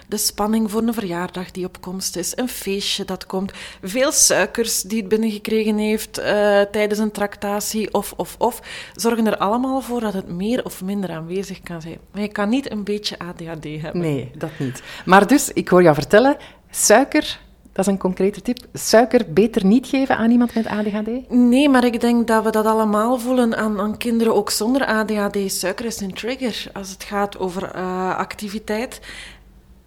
de 0.08 0.18
spanning 0.18 0.72
voor 0.72 0.82
een 0.82 0.94
verjaardag 0.94 1.52
die 1.52 1.66
op 1.66 1.82
komst 1.82 2.16
is, 2.16 2.38
een 2.38 2.50
feestje 2.50 3.06
dat 3.06 3.26
komt, 3.26 3.52
veel 3.84 4.12
suikers 4.12 4.82
die 4.82 5.00
het 5.00 5.08
binnengekregen 5.08 5.78
heeft 5.78 6.20
uh, 6.20 6.26
tijdens 6.62 7.00
een 7.00 7.12
tractatie 7.12 7.94
of, 7.94 8.14
of, 8.18 8.36
of, 8.38 8.62
zorgen 8.96 9.28
er 9.28 9.38
allemaal 9.38 9.82
voor 9.82 10.00
dat 10.00 10.14
het 10.14 10.28
meer 10.28 10.66
of 10.66 10.84
minder 10.84 11.12
aanwezig 11.12 11.62
kan 11.62 11.82
zijn. 11.82 11.98
Maar 12.12 12.22
je 12.22 12.28
kan 12.28 12.50
niet 12.50 12.72
een 12.72 12.84
beetje 12.84 13.20
ADHD 13.20 13.82
hebben. 13.82 14.02
Nee, 14.02 14.32
dat 14.38 14.50
niet. 14.58 14.82
Maar 15.06 15.28
dus, 15.28 15.50
ik 15.50 15.70
hoor 15.70 15.84
jou 15.84 15.96
vertellen, 15.96 16.38
suiker 16.70 17.40
dat 17.80 17.88
is 17.88 17.94
een 17.94 18.00
concrete 18.00 18.42
tip. 18.42 18.58
Suiker 18.74 19.34
beter 19.34 19.66
niet 19.66 19.88
geven 19.88 20.18
aan 20.18 20.32
iemand 20.32 20.54
met 20.54 20.68
ADHD? 20.68 21.30
Nee, 21.30 21.70
maar 21.70 21.84
ik 21.84 22.02
denk 22.02 22.28
dat 22.28 22.44
we 22.44 22.52
dat 22.52 22.66
allemaal 22.66 23.18
voelen 23.18 23.58
aan, 23.58 23.80
aan 23.80 23.98
kinderen 23.98 24.36
ook 24.36 24.50
zonder 24.50 24.86
ADHD. 24.86 25.38
Suiker 25.52 25.86
is 25.86 26.00
een 26.00 26.14
trigger 26.14 26.72
als 26.74 26.90
het 26.90 27.04
gaat 27.04 27.38
over 27.38 27.76
uh, 27.76 28.18
activiteit. 28.18 29.00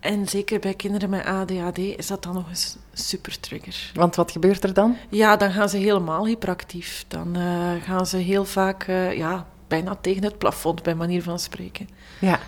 En 0.00 0.28
zeker 0.28 0.58
bij 0.58 0.74
kinderen 0.74 1.10
met 1.10 1.24
ADHD 1.24 1.78
is 1.78 2.06
dat 2.06 2.22
dan 2.22 2.34
nog 2.34 2.48
eens 2.48 2.76
super 2.92 3.40
trigger. 3.40 3.90
Want 3.94 4.16
wat 4.16 4.30
gebeurt 4.30 4.64
er 4.64 4.74
dan? 4.74 4.96
Ja, 5.08 5.36
dan 5.36 5.50
gaan 5.50 5.68
ze 5.68 5.76
helemaal 5.76 6.26
hyperactief. 6.26 7.04
Dan 7.08 7.36
uh, 7.36 7.70
gaan 7.84 8.06
ze 8.06 8.16
heel 8.16 8.44
vaak 8.44 8.86
uh, 8.86 9.16
ja, 9.16 9.46
bijna 9.68 9.96
tegen 10.00 10.24
het 10.24 10.38
plafond, 10.38 10.82
bij 10.82 10.94
manier 10.94 11.22
van 11.22 11.38
spreken. 11.38 11.88
Ja. 12.18 12.38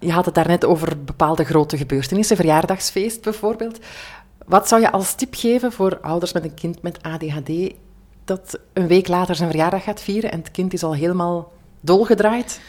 Je 0.00 0.12
had 0.12 0.24
het 0.24 0.34
daarnet 0.34 0.64
over 0.64 1.04
bepaalde 1.04 1.44
grote 1.44 1.76
gebeurtenissen, 1.76 2.36
verjaardagsfeest 2.36 3.22
bijvoorbeeld. 3.22 3.78
Wat 4.48 4.68
zou 4.68 4.80
je 4.80 4.90
als 4.90 5.14
tip 5.14 5.34
geven 5.34 5.72
voor 5.72 5.98
ouders 6.00 6.32
met 6.32 6.44
een 6.44 6.54
kind 6.54 6.82
met 6.82 7.02
ADHD 7.02 7.74
dat 8.24 8.58
een 8.72 8.86
week 8.86 9.08
later 9.08 9.34
zijn 9.34 9.50
verjaardag 9.50 9.82
gaat 9.82 10.00
vieren 10.00 10.32
en 10.32 10.38
het 10.38 10.50
kind 10.50 10.72
is 10.72 10.82
al 10.82 10.94
helemaal 10.94 11.52
dolgedraaid? 11.80 12.60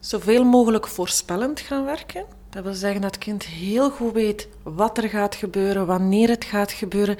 Zoveel 0.00 0.44
mogelijk 0.44 0.86
voorspellend 0.86 1.60
gaan 1.60 1.84
werken. 1.84 2.24
Dat 2.50 2.62
wil 2.62 2.74
zeggen 2.74 3.00
dat 3.00 3.14
het 3.14 3.24
kind 3.24 3.44
heel 3.44 3.90
goed 3.90 4.12
weet 4.12 4.48
wat 4.62 4.98
er 4.98 5.08
gaat 5.08 5.34
gebeuren, 5.34 5.86
wanneer 5.86 6.28
het 6.28 6.44
gaat 6.44 6.72
gebeuren. 6.72 7.16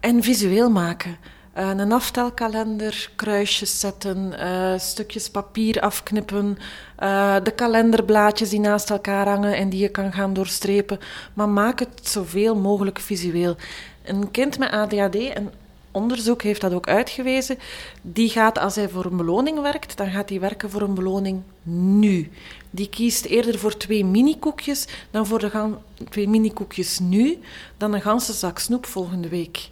En 0.00 0.22
visueel 0.22 0.70
maken. 0.70 1.16
Uh, 1.58 1.68
een 1.68 1.92
aftelkalender, 1.92 3.10
kruisjes 3.16 3.80
zetten, 3.80 4.32
uh, 4.38 4.78
stukjes 4.78 5.30
papier 5.30 5.80
afknippen, 5.80 6.58
uh, 7.02 7.36
de 7.42 7.50
kalenderblaadjes 7.50 8.48
die 8.48 8.60
naast 8.60 8.90
elkaar 8.90 9.28
hangen 9.28 9.56
en 9.56 9.68
die 9.68 9.80
je 9.80 9.88
kan 9.88 10.12
gaan 10.12 10.32
doorstrepen. 10.32 10.98
Maar 11.34 11.48
maak 11.48 11.78
het 11.78 12.00
zoveel 12.02 12.56
mogelijk 12.56 12.98
visueel. 12.98 13.56
Een 14.04 14.30
kind 14.30 14.58
met 14.58 14.70
ADHD, 14.70 15.14
en 15.14 15.52
onderzoek 15.90 16.42
heeft 16.42 16.60
dat 16.60 16.72
ook 16.72 16.88
uitgewezen, 16.88 17.58
die 18.02 18.28
gaat 18.28 18.58
als 18.58 18.74
hij 18.74 18.88
voor 18.88 19.04
een 19.04 19.16
beloning 19.16 19.60
werkt, 19.60 19.96
dan 19.96 20.10
gaat 20.10 20.28
hij 20.28 20.40
werken 20.40 20.70
voor 20.70 20.82
een 20.82 20.94
beloning 20.94 21.42
nu. 21.62 22.30
Die 22.70 22.88
kiest 22.88 23.24
eerder 23.24 23.58
voor 23.58 23.76
twee 23.76 24.04
mini-koekjes 24.04 24.86
dan 25.10 25.26
voor 25.26 25.38
de 25.38 25.74
twee 26.08 26.28
mini-koekjes 26.28 26.98
nu, 26.98 27.38
dan 27.76 27.92
een 27.92 28.02
ganse 28.02 28.32
zak 28.32 28.58
snoep 28.58 28.86
volgende 28.86 29.28
week. 29.28 29.68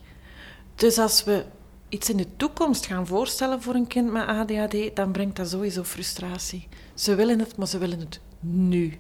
Dus 0.75 0.99
als 0.99 1.25
we 1.25 1.45
iets 1.89 2.11
in 2.11 2.17
de 2.17 2.37
toekomst 2.37 2.87
gaan 2.87 3.07
voorstellen 3.07 3.63
voor 3.63 3.75
een 3.75 3.87
kind 3.87 4.13
met 4.13 4.27
ADHD, 4.27 4.97
dan 4.97 5.13
brengt 5.13 5.37
dat 5.37 5.49
sowieso 5.49 5.83
frustratie. 5.83 6.69
Ze 6.95 7.15
willen 7.15 7.39
het, 7.39 7.57
maar 7.57 7.69
ze 7.69 7.79
willen 7.79 8.01
het 8.01 8.21
nu. 8.41 8.99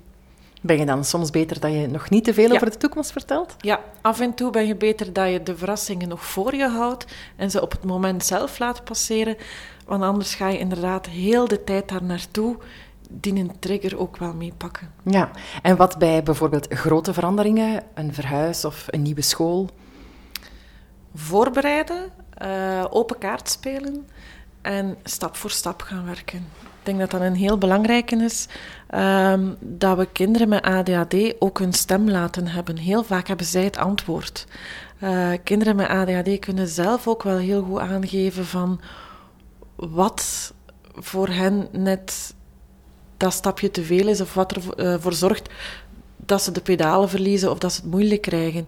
Ben 0.61 0.79
je 0.79 0.87
dan 0.87 1.05
soms 1.05 1.31
beter 1.31 1.61
dat 1.61 1.73
je 1.73 1.87
nog 1.87 2.11
niet 2.11 2.25
te 2.25 2.35
veel 2.35 2.51
over 2.51 2.71
de 2.71 2.77
toekomst 2.77 3.13
vertelt? 3.13 3.55
Ja, 3.59 3.81
af 4.01 4.21
en 4.21 4.35
toe 4.35 4.51
ben 4.51 4.67
je 4.67 4.77
beter 4.77 5.13
dat 5.13 5.31
je 5.31 5.43
de 5.43 5.57
verrassingen 5.57 6.09
nog 6.09 6.25
voor 6.25 6.55
je 6.55 6.69
houdt 6.69 7.05
en 7.37 7.51
ze 7.51 7.63
op 7.63 7.71
het 7.71 7.85
moment 7.85 8.25
zelf 8.25 8.59
laat 8.59 8.85
passeren. 8.85 9.37
Want 9.87 10.03
anders 10.03 10.35
ga 10.35 10.49
je 10.49 10.59
inderdaad 10.59 11.07
heel 11.07 11.49
de 11.49 11.65
tijd 11.65 11.89
daar 11.89 12.03
naartoe 12.03 12.57
die 13.11 13.35
een 13.35 13.53
trigger 13.59 13.99
ook 13.99 14.17
wel 14.17 14.35
meepakken. 14.35 14.93
Ja, 15.03 15.31
en 15.63 15.77
wat 15.77 15.99
bij 15.99 16.23
bijvoorbeeld 16.23 16.67
grote 16.69 17.13
veranderingen, 17.13 17.83
een 17.95 18.15
verhuis 18.15 18.65
of 18.65 18.87
een 18.91 19.03
nieuwe 19.03 19.23
school? 19.23 19.69
Voorbereiden, 21.15 22.11
uh, 22.43 22.85
open 22.91 23.19
kaart 23.19 23.49
spelen 23.49 24.09
en 24.63 24.97
stap 25.05 25.37
voor 25.37 25.51
stap 25.51 25.83
gaan 25.83 26.05
werken. 26.05 26.39
Ik 26.61 26.95
denk 26.95 26.99
dat 26.99 27.11
dat 27.11 27.21
een 27.21 27.35
heel 27.37 27.59
belangrijke 27.59 28.17
is, 28.17 28.49
um, 28.95 29.57
dat 29.61 29.97
we 29.97 30.07
kinderen 30.13 30.49
met 30.49 30.63
ADHD 30.63 31.35
ook 31.39 31.59
hun 31.59 31.73
stem 31.73 32.11
laten 32.11 32.47
hebben. 32.47 32.77
Heel 32.77 33.05
vaak 33.05 33.27
hebben 33.29 33.47
zij 33.47 33.65
het 33.65 33.77
antwoord. 33.77 34.47
Uh, 35.03 35.31
kinderen 35.45 35.77
met 35.77 35.89
ADHD 35.89 36.39
kunnen 36.39 36.69
zelf 36.69 37.09
ook 37.09 37.23
wel 37.23 37.37
heel 37.37 37.63
goed 37.63 37.79
aangeven 37.79 38.47
van 38.47 38.81
wat 39.77 40.53
voor 40.95 41.29
hen 41.29 41.69
net 41.73 42.35
dat 43.17 43.33
stapje 43.33 43.71
te 43.71 43.85
veel 43.85 44.09
is 44.09 44.21
of 44.21 44.35
wat 44.35 44.53
ervoor 44.53 45.13
uh, 45.13 45.19
zorgt 45.19 45.51
dat 46.29 46.43
ze 46.43 46.53
de 46.53 46.61
pedalen 46.61 47.09
verliezen 47.09 47.51
of 47.51 47.59
dat 47.59 47.73
ze 47.73 47.81
het 47.81 47.91
moeilijk 47.91 48.23
krijgen. 48.23 48.67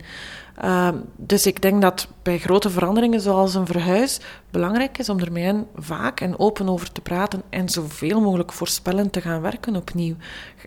Uh, 0.64 0.88
dus 1.16 1.46
ik 1.46 1.62
denk 1.62 1.82
dat 1.82 2.08
bij 2.22 2.38
grote 2.38 2.70
veranderingen 2.70 3.20
zoals 3.20 3.54
een 3.54 3.66
verhuis 3.66 4.20
belangrijk 4.50 4.98
is 4.98 5.08
om 5.08 5.18
er 5.18 5.32
met 5.32 5.42
hen 5.42 5.66
vaak 5.76 6.20
en 6.20 6.38
open 6.38 6.68
over 6.68 6.92
te 6.92 7.00
praten 7.00 7.42
en 7.50 7.68
zoveel 7.68 8.20
mogelijk 8.20 8.52
voorspellend 8.52 9.12
te 9.12 9.20
gaan 9.20 9.40
werken 9.40 9.76
opnieuw. 9.76 10.14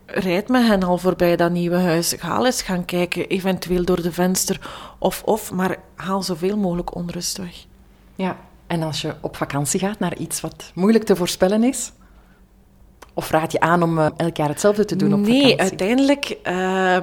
Rijd 0.05 0.47
met 0.47 0.67
hen 0.67 0.83
al 0.83 0.97
voorbij 0.97 1.35
dat 1.35 1.51
nieuwe 1.51 1.77
huis. 1.77 2.15
Ga 2.19 2.45
eens 2.45 2.61
gaan 2.61 2.85
kijken, 2.85 3.27
eventueel 3.27 3.85
door 3.85 4.01
de 4.01 4.11
venster 4.11 4.69
of 4.99 5.23
of, 5.23 5.51
maar 5.51 5.77
haal 5.95 6.23
zoveel 6.23 6.57
mogelijk 6.57 6.95
onrust 6.95 7.37
weg. 7.37 7.65
Ja, 8.15 8.37
en 8.67 8.83
als 8.83 9.01
je 9.01 9.13
op 9.21 9.37
vakantie 9.37 9.79
gaat 9.79 9.99
naar 9.99 10.17
iets 10.17 10.41
wat 10.41 10.71
moeilijk 10.75 11.03
te 11.03 11.15
voorspellen 11.15 11.63
is, 11.63 11.91
of 13.13 13.29
raad 13.29 13.51
je 13.51 13.59
aan 13.59 13.83
om 13.83 13.97
uh, 13.97 14.07
elk 14.17 14.37
jaar 14.37 14.49
hetzelfde 14.49 14.85
te 14.85 14.95
doen 14.95 15.13
op 15.13 15.19
nee, 15.19 15.27
vakantie? 15.27 15.55
Nee, 15.55 15.69
uiteindelijk 15.69 16.37
uh, 16.47 16.97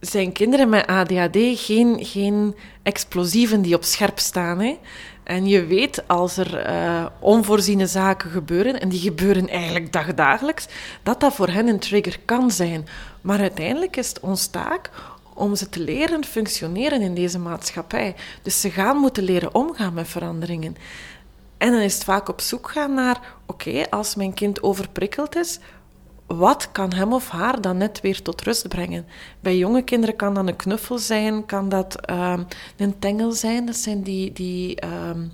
zijn 0.00 0.32
kinderen 0.32 0.68
met 0.68 0.86
ADHD 0.86 1.38
geen, 1.54 2.04
geen 2.04 2.54
explosieven 2.82 3.62
die 3.62 3.74
op 3.74 3.84
scherp 3.84 4.18
staan. 4.18 4.60
Hè? 4.60 4.78
En 5.24 5.46
je 5.46 5.64
weet 5.64 6.08
als 6.08 6.36
er 6.36 6.70
uh, 6.70 7.06
onvoorziene 7.20 7.86
zaken 7.86 8.30
gebeuren, 8.30 8.80
en 8.80 8.88
die 8.88 9.00
gebeuren 9.00 9.48
eigenlijk 9.48 9.92
dagdagelijks, 9.92 10.66
dat 11.02 11.20
dat 11.20 11.34
voor 11.34 11.48
hen 11.48 11.68
een 11.68 11.78
trigger 11.78 12.18
kan 12.24 12.50
zijn. 12.50 12.86
Maar 13.20 13.40
uiteindelijk 13.40 13.96
is 13.96 14.08
het 14.08 14.20
ons 14.20 14.46
taak 14.46 14.90
om 15.34 15.54
ze 15.54 15.68
te 15.68 15.80
leren 15.80 16.24
functioneren 16.24 17.00
in 17.00 17.14
deze 17.14 17.38
maatschappij. 17.38 18.14
Dus 18.42 18.60
ze 18.60 18.70
gaan 18.70 18.96
moeten 18.96 19.22
leren 19.22 19.54
omgaan 19.54 19.94
met 19.94 20.08
veranderingen. 20.08 20.76
En 21.58 21.70
dan 21.72 21.80
is 21.80 21.94
het 21.94 22.04
vaak 22.04 22.28
op 22.28 22.40
zoek 22.40 22.70
gaan 22.70 22.94
naar: 22.94 23.20
oké, 23.46 23.90
als 23.90 24.14
mijn 24.14 24.34
kind 24.34 24.62
overprikkeld 24.62 25.36
is, 25.36 25.58
wat 26.26 26.72
kan 26.72 26.92
hem 26.92 27.12
of 27.12 27.28
haar 27.28 27.60
dan 27.60 27.76
net 27.76 28.00
weer 28.00 28.22
tot 28.22 28.42
rust 28.42 28.68
brengen? 28.68 29.06
Bij 29.40 29.56
jonge 29.56 29.82
kinderen 29.82 30.16
kan 30.16 30.34
dat 30.34 30.48
een 30.48 30.56
knuffel 30.56 30.98
zijn, 30.98 31.46
kan 31.46 31.68
dat 31.68 32.10
um, 32.10 32.46
een 32.76 32.98
tengel 32.98 33.32
zijn. 33.32 33.66
Dat 33.66 33.76
zijn 33.76 34.02
die, 34.02 34.32
die 34.32 34.86
um, 34.86 35.32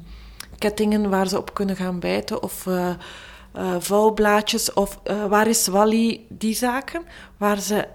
kettingen 0.59 1.11
waar 1.11 1.29
ze 1.29 1.39
op 1.39 1.55
kunnen 1.55 1.77
gaan 1.77 2.01
bijten. 2.01 2.43
Of 2.43 2.67
uh, 2.67 2.91
uh, 3.57 3.75
vouwblaadjes. 3.79 4.73
Of 4.73 5.01
uh, 5.05 5.27
waar 5.27 5.47
is 5.47 5.67
Wally? 5.67 6.21
Die 6.29 6.55
zaken. 6.55 7.03
Waar 7.37 7.61
ze 7.61 7.89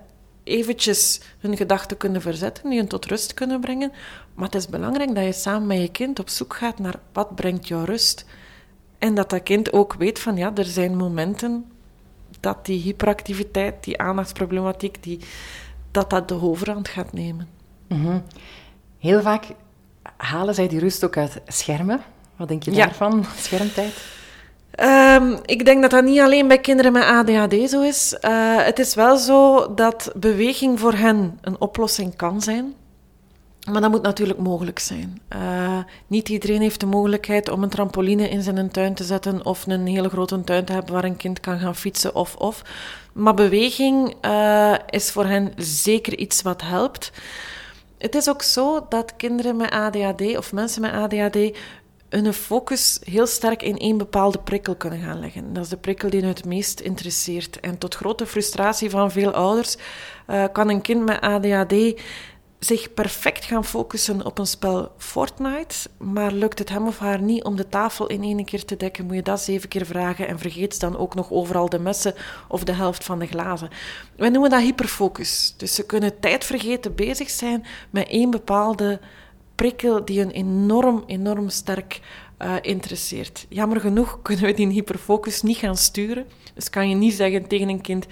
eventjes 0.43 1.21
hun 1.39 1.57
gedachten 1.57 1.97
kunnen 1.97 2.21
verzetten, 2.21 2.69
die 2.69 2.79
hen 2.79 2.87
tot 2.87 3.05
rust 3.05 3.33
kunnen 3.33 3.59
brengen. 3.59 3.91
Maar 4.39 4.47
het 4.47 4.57
is 4.57 4.67
belangrijk 4.67 5.15
dat 5.15 5.23
je 5.23 5.31
samen 5.31 5.67
met 5.67 5.81
je 5.81 5.91
kind 5.91 6.19
op 6.19 6.29
zoek 6.29 6.55
gaat 6.55 6.79
naar 6.79 6.99
wat 7.13 7.35
brengt 7.35 7.67
jou 7.67 7.85
rust. 7.85 8.25
En 8.97 9.15
dat 9.15 9.29
dat 9.29 9.43
kind 9.43 9.73
ook 9.73 9.93
weet 9.93 10.19
van 10.19 10.37
ja, 10.37 10.51
er 10.55 10.65
zijn 10.65 10.97
momenten 10.97 11.71
dat 12.39 12.65
die 12.65 12.81
hyperactiviteit, 12.81 13.83
die 13.83 13.99
aandachtsproblematiek, 13.99 15.03
die, 15.03 15.19
dat 15.91 16.09
dat 16.09 16.27
de 16.27 16.41
overhand 16.41 16.87
gaat 16.87 17.13
nemen. 17.13 17.47
Mm 17.87 18.05
-hmm. 18.05 18.23
Heel 18.99 19.21
vaak 19.21 19.45
halen 20.17 20.55
zij 20.55 20.67
die 20.67 20.79
rust 20.79 21.03
ook 21.03 21.17
uit 21.17 21.41
schermen. 21.47 22.01
Wat 22.35 22.47
denk 22.47 22.63
je 22.63 22.71
daarvan, 22.71 23.25
schermtijd? 23.37 23.93
Um, 24.79 25.39
ik 25.45 25.65
denk 25.65 25.81
dat 25.81 25.91
dat 25.91 26.03
niet 26.03 26.19
alleen 26.19 26.47
bij 26.47 26.59
kinderen 26.59 26.91
met 26.91 27.03
ADHD 27.03 27.69
zo 27.69 27.81
is. 27.81 28.17
Uh, 28.21 28.63
het 28.65 28.79
is 28.79 28.95
wel 28.95 29.17
zo 29.17 29.73
dat 29.73 30.11
beweging 30.15 30.79
voor 30.79 30.93
hen 30.93 31.37
een 31.41 31.61
oplossing 31.61 32.15
kan 32.15 32.41
zijn. 32.41 32.73
Maar 33.71 33.81
dat 33.81 33.91
moet 33.91 34.01
natuurlijk 34.01 34.39
mogelijk 34.39 34.79
zijn. 34.79 35.21
Uh, 35.35 35.77
niet 36.07 36.29
iedereen 36.29 36.61
heeft 36.61 36.79
de 36.79 36.85
mogelijkheid 36.85 37.49
om 37.49 37.63
een 37.63 37.69
trampoline 37.69 38.29
in 38.29 38.41
zijn 38.41 38.71
tuin 38.71 38.93
te 38.93 39.03
zetten 39.03 39.45
of 39.45 39.67
een 39.67 39.87
hele 39.87 40.09
grote 40.09 40.43
tuin 40.43 40.65
te 40.65 40.73
hebben 40.73 40.93
waar 40.93 41.03
een 41.03 41.17
kind 41.17 41.39
kan 41.39 41.59
gaan 41.59 41.75
fietsen 41.75 42.15
of 42.15 42.35
of. 42.35 42.61
Maar 43.13 43.33
beweging 43.33 44.15
uh, 44.25 44.75
is 44.89 45.11
voor 45.11 45.25
hen 45.25 45.53
zeker 45.57 46.17
iets 46.17 46.41
wat 46.41 46.61
helpt. 46.61 47.11
Het 47.97 48.15
is 48.15 48.29
ook 48.29 48.41
zo 48.41 48.85
dat 48.89 49.15
kinderen 49.15 49.57
met 49.57 49.71
ADHD 49.71 50.37
of 50.37 50.53
mensen 50.53 50.81
met 50.81 50.91
ADHD 50.91 51.57
hun 52.09 52.33
focus 52.33 52.99
heel 53.03 53.27
sterk 53.27 53.63
in 53.63 53.77
één 53.77 53.97
bepaalde 53.97 54.37
prikkel 54.37 54.75
kunnen 54.75 54.99
gaan 54.99 55.19
leggen. 55.19 55.53
Dat 55.53 55.63
is 55.63 55.69
de 55.69 55.77
prikkel 55.77 56.09
die 56.09 56.19
hen 56.19 56.29
het 56.29 56.45
meest 56.45 56.79
interesseert. 56.79 57.59
En 57.59 57.77
tot 57.77 57.95
grote 57.95 58.25
frustratie 58.25 58.89
van 58.89 59.11
veel 59.11 59.31
ouders 59.31 59.77
uh, 60.27 60.43
kan 60.51 60.69
een 60.69 60.81
kind 60.81 61.05
met 61.05 61.21
ADHD 61.21 62.01
zich 62.59 62.93
perfect 62.93 63.45
gaan 63.45 63.65
focussen 63.65 64.25
op 64.25 64.37
een 64.37 64.47
spel 64.47 64.91
Fortnite, 64.97 65.89
maar 65.97 66.31
lukt 66.31 66.59
het 66.59 66.69
hem 66.69 66.87
of 66.87 66.99
haar 66.99 67.21
niet 67.21 67.43
om 67.43 67.55
de 67.55 67.69
tafel 67.69 68.07
in 68.07 68.23
één 68.23 68.45
keer 68.45 68.65
te 68.65 68.77
dekken, 68.77 69.05
moet 69.05 69.15
je 69.15 69.21
dat 69.21 69.41
zeven 69.41 69.69
keer 69.69 69.85
vragen 69.85 70.27
en 70.27 70.39
vergeet 70.39 70.79
dan 70.79 70.97
ook 70.97 71.15
nog 71.15 71.31
overal 71.31 71.69
de 71.69 71.79
messen 71.79 72.13
of 72.47 72.63
de 72.63 72.73
helft 72.73 73.03
van 73.03 73.19
de 73.19 73.27
glazen. 73.27 73.69
Wij 74.15 74.29
noemen 74.29 74.49
dat 74.49 74.61
hyperfocus. 74.61 75.53
Dus 75.57 75.75
ze 75.75 75.85
kunnen 75.85 76.19
tijdvergeten 76.19 76.95
bezig 76.95 77.29
zijn 77.29 77.65
met 77.89 78.07
één 78.07 78.29
bepaalde 78.29 78.99
prikkel 79.55 80.05
die 80.05 80.21
een 80.21 80.31
enorm, 80.31 81.03
enorm 81.07 81.49
sterk 81.49 81.99
uh, 82.41 82.55
interesseert. 82.61 83.45
Jammer 83.49 83.79
genoeg 83.79 84.19
kunnen 84.21 84.45
we 84.45 84.53
die 84.53 84.67
hyperfocus 84.67 85.41
niet 85.41 85.57
gaan 85.57 85.77
sturen. 85.77 86.25
Dus 86.53 86.69
kan 86.69 86.89
je 86.89 86.95
niet 86.95 87.13
zeggen 87.13 87.47
tegen 87.47 87.69
een 87.69 87.81
kind: 87.81 88.05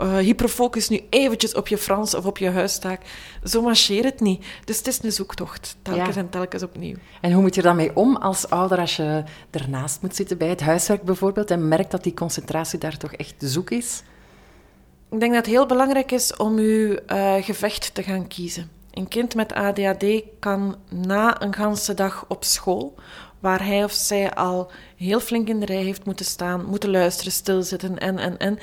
uh, 0.00 0.16
hyperfocus 0.16 0.88
nu 0.88 1.00
eventjes 1.10 1.54
op 1.54 1.68
je 1.68 1.78
Frans 1.78 2.14
of 2.14 2.26
op 2.26 2.38
je 2.38 2.50
huistaak. 2.50 3.00
Zo 3.44 3.62
marcheert 3.62 4.04
het 4.04 4.20
niet. 4.20 4.46
Dus 4.64 4.76
het 4.76 4.86
is 4.86 5.02
een 5.02 5.12
zoektocht, 5.12 5.76
telkens 5.82 6.14
ja. 6.14 6.20
en 6.20 6.30
telkens 6.30 6.62
opnieuw. 6.62 6.96
En 7.20 7.32
hoe 7.32 7.42
moet 7.42 7.54
je 7.54 7.62
daarmee 7.62 7.96
om 7.96 8.16
als 8.16 8.50
ouder 8.50 8.78
als 8.78 8.96
je 8.96 9.22
ernaast 9.50 10.02
moet 10.02 10.16
zitten 10.16 10.38
bij 10.38 10.48
het 10.48 10.60
huiswerk 10.60 11.02
bijvoorbeeld 11.02 11.50
en 11.50 11.68
merkt 11.68 11.90
dat 11.90 12.02
die 12.02 12.14
concentratie 12.14 12.78
daar 12.78 12.96
toch 12.96 13.12
echt 13.12 13.34
zoek 13.38 13.70
is? 13.70 14.02
Ik 15.10 15.20
denk 15.20 15.32
dat 15.32 15.44
het 15.46 15.54
heel 15.54 15.66
belangrijk 15.66 16.12
is 16.12 16.36
om 16.36 16.58
je 16.58 17.02
uh, 17.06 17.34
gevecht 17.44 17.94
te 17.94 18.02
gaan 18.02 18.26
kiezen. 18.26 18.70
Een 18.90 19.08
kind 19.08 19.34
met 19.34 19.52
ADHD 19.52 20.04
kan 20.38 20.76
na 20.88 21.42
een 21.42 21.54
ganse 21.54 21.94
dag 21.94 22.24
op 22.28 22.44
school, 22.44 22.94
waar 23.40 23.64
hij 23.64 23.84
of 23.84 23.92
zij 23.92 24.34
al 24.34 24.70
heel 24.96 25.20
flink 25.20 25.48
in 25.48 25.60
de 25.60 25.66
rij 25.66 25.82
heeft 25.82 26.04
moeten 26.04 26.26
staan, 26.26 26.64
moeten 26.64 26.90
luisteren, 26.90 27.32
stilzitten 27.32 27.98
en, 27.98 28.18
en, 28.18 28.38
en. 28.38 28.58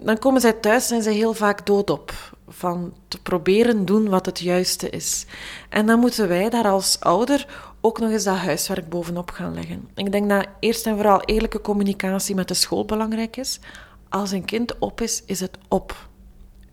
Dan 0.00 0.18
komen 0.18 0.40
zij 0.40 0.52
thuis 0.52 0.82
en 0.82 0.88
zijn 0.88 1.02
ze 1.02 1.10
heel 1.10 1.34
vaak 1.34 1.66
doodop. 1.66 2.12
van 2.48 2.94
te 3.08 3.22
proberen 3.22 3.84
doen 3.84 4.08
wat 4.08 4.26
het 4.26 4.40
juiste 4.40 4.90
is. 4.90 5.26
En 5.68 5.86
dan 5.86 5.98
moeten 5.98 6.28
wij 6.28 6.50
daar 6.50 6.66
als 6.66 7.00
ouder 7.00 7.46
ook 7.80 7.98
nog 7.98 8.10
eens 8.10 8.24
dat 8.24 8.36
huiswerk 8.36 8.88
bovenop 8.88 9.30
gaan 9.30 9.54
leggen. 9.54 9.88
Ik 9.94 10.12
denk 10.12 10.28
dat 10.28 10.46
eerst 10.60 10.86
en 10.86 10.94
vooral 10.94 11.20
eerlijke 11.20 11.60
communicatie 11.60 12.34
met 12.34 12.48
de 12.48 12.54
school 12.54 12.84
belangrijk 12.84 13.36
is. 13.36 13.60
Als 14.08 14.30
een 14.30 14.44
kind 14.44 14.78
op 14.78 15.00
is, 15.00 15.22
is 15.26 15.40
het 15.40 15.58
op. 15.68 16.08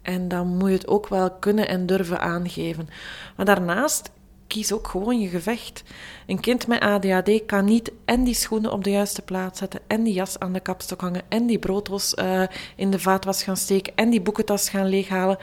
En 0.02 0.28
dan 0.28 0.48
moet 0.48 0.70
je 0.70 0.76
het 0.76 0.88
ook 0.88 1.08
wel 1.08 1.32
kunnen 1.32 1.68
en 1.68 1.86
durven 1.86 2.20
aangeven. 2.20 2.90
Maar 3.36 3.46
daarnaast 3.46 4.12
kies 4.52 4.74
ook 4.74 4.88
gewoon 4.88 5.20
je 5.20 5.28
gevecht. 5.28 5.84
Een 6.28 6.40
kind 6.40 6.68
met 6.68 6.82
ADHD 6.82 7.46
kan 7.46 7.66
niet 7.66 7.92
en 8.06 8.24
die 8.24 8.34
schoenen 8.34 8.72
op 8.72 8.84
de 8.84 8.90
juiste 8.90 9.22
plaats 9.22 9.60
zetten, 9.60 9.80
en 9.88 10.04
die 10.04 10.14
jas 10.14 10.40
aan 10.40 10.54
de 10.54 10.60
kapstok 10.60 11.02
hangen, 11.02 11.22
en 11.30 11.46
die 11.46 11.60
broodwas 11.60 12.14
uh, 12.14 12.44
in 12.76 12.92
de 12.92 13.00
vaatwas 13.00 13.44
gaan 13.44 13.58
steken, 13.58 13.96
en 13.96 14.10
die 14.10 14.22
boekentas 14.22 14.70
gaan 14.70 14.90
leeghalen. 14.90 15.38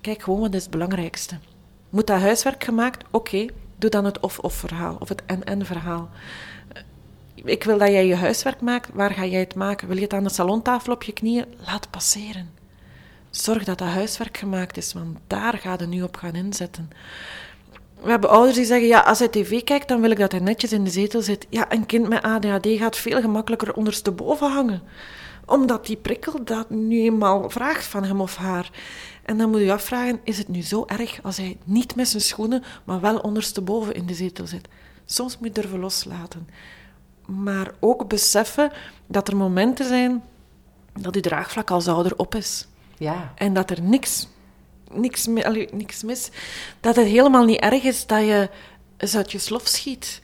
Kijk 0.00 0.22
gewoon 0.22 0.40
wat 0.40 0.54
is 0.54 0.62
het 0.62 0.70
belangrijkste. 0.70 1.38
Moet 1.90 2.06
dat 2.06 2.20
huiswerk 2.20 2.64
gemaakt? 2.64 3.04
Oké, 3.10 3.46
doe 3.76 3.90
dan 3.90 4.04
het 4.04 4.20
of-of 4.20 4.54
verhaal, 4.54 4.96
of 4.98 5.08
het 5.08 5.22
en-en 5.26 5.66
verhaal. 5.66 6.08
Ik 7.34 7.64
wil 7.64 7.78
dat 7.78 7.88
jij 7.88 8.06
je 8.06 8.16
huiswerk 8.16 8.60
maakt. 8.60 8.90
Waar 8.92 9.10
ga 9.10 9.24
jij 9.24 9.40
het 9.40 9.54
maken? 9.54 9.88
Wil 9.88 9.96
je 9.96 10.02
het 10.02 10.12
aan 10.12 10.24
de 10.24 10.30
salontafel 10.30 10.92
op 10.92 11.02
je 11.02 11.12
knieën? 11.12 11.44
Laat 11.66 11.90
passeren. 11.90 12.50
Zorg 13.30 13.64
dat 13.64 13.78
dat 13.78 13.88
huiswerk 13.88 14.36
gemaakt 14.36 14.76
is, 14.76 14.92
want 14.92 15.18
daar 15.26 15.58
ga 15.58 15.76
je 15.78 15.86
nu 15.86 16.02
op 16.02 16.16
gaan 16.16 16.34
inzetten. 16.34 16.90
We 18.00 18.10
hebben 18.10 18.30
ouders 18.30 18.56
die 18.56 18.64
zeggen, 18.64 18.88
ja, 18.88 19.00
als 19.00 19.18
hij 19.18 19.28
tv 19.28 19.64
kijkt, 19.64 19.88
dan 19.88 20.00
wil 20.00 20.10
ik 20.10 20.18
dat 20.18 20.32
hij 20.32 20.40
netjes 20.40 20.72
in 20.72 20.84
de 20.84 20.90
zetel 20.90 21.22
zit. 21.22 21.46
Ja, 21.48 21.72
een 21.72 21.86
kind 21.86 22.08
met 22.08 22.22
ADHD 22.22 22.66
gaat 22.66 22.96
veel 22.96 23.20
gemakkelijker 23.20 23.74
ondersteboven 23.74 24.50
hangen. 24.50 24.82
Omdat 25.46 25.86
die 25.86 25.96
prikkel 25.96 26.44
dat 26.44 26.70
nu 26.70 27.00
eenmaal 27.00 27.50
vraagt 27.50 27.84
van 27.84 28.04
hem 28.04 28.20
of 28.20 28.36
haar. 28.36 28.70
En 29.22 29.38
dan 29.38 29.50
moet 29.50 29.60
je 29.60 29.72
afvragen, 29.72 30.20
is 30.24 30.38
het 30.38 30.48
nu 30.48 30.62
zo 30.62 30.84
erg 30.86 31.18
als 31.22 31.36
hij 31.36 31.58
niet 31.64 31.94
met 31.96 32.08
zijn 32.08 32.22
schoenen, 32.22 32.62
maar 32.84 33.00
wel 33.00 33.18
ondersteboven 33.18 33.94
in 33.94 34.06
de 34.06 34.14
zetel 34.14 34.46
zit? 34.46 34.68
Soms 35.04 35.38
moet 35.38 35.46
je 35.46 35.60
durven 35.60 35.78
loslaten. 35.78 36.48
Maar 37.26 37.70
ook 37.80 38.08
beseffen 38.08 38.72
dat 39.06 39.28
er 39.28 39.36
momenten 39.36 39.86
zijn 39.86 40.22
dat 41.00 41.14
je 41.14 41.20
draagvlak 41.20 41.70
als 41.70 41.88
ouder 41.88 42.12
op 42.16 42.34
is. 42.34 42.68
Ja. 42.98 43.32
En 43.34 43.54
dat 43.54 43.70
er 43.70 43.82
niks 43.82 44.28
niks, 44.92 45.26
niks 45.72 46.02
mis. 46.02 46.30
Dat 46.80 46.96
het 46.96 47.06
helemaal 47.06 47.44
niet 47.44 47.60
erg 47.60 47.82
is 47.82 48.06
dat 48.06 48.20
je 48.20 48.50
eens 48.96 49.16
uit 49.16 49.32
je 49.32 49.38
slof 49.38 49.66
schiet. 49.66 50.22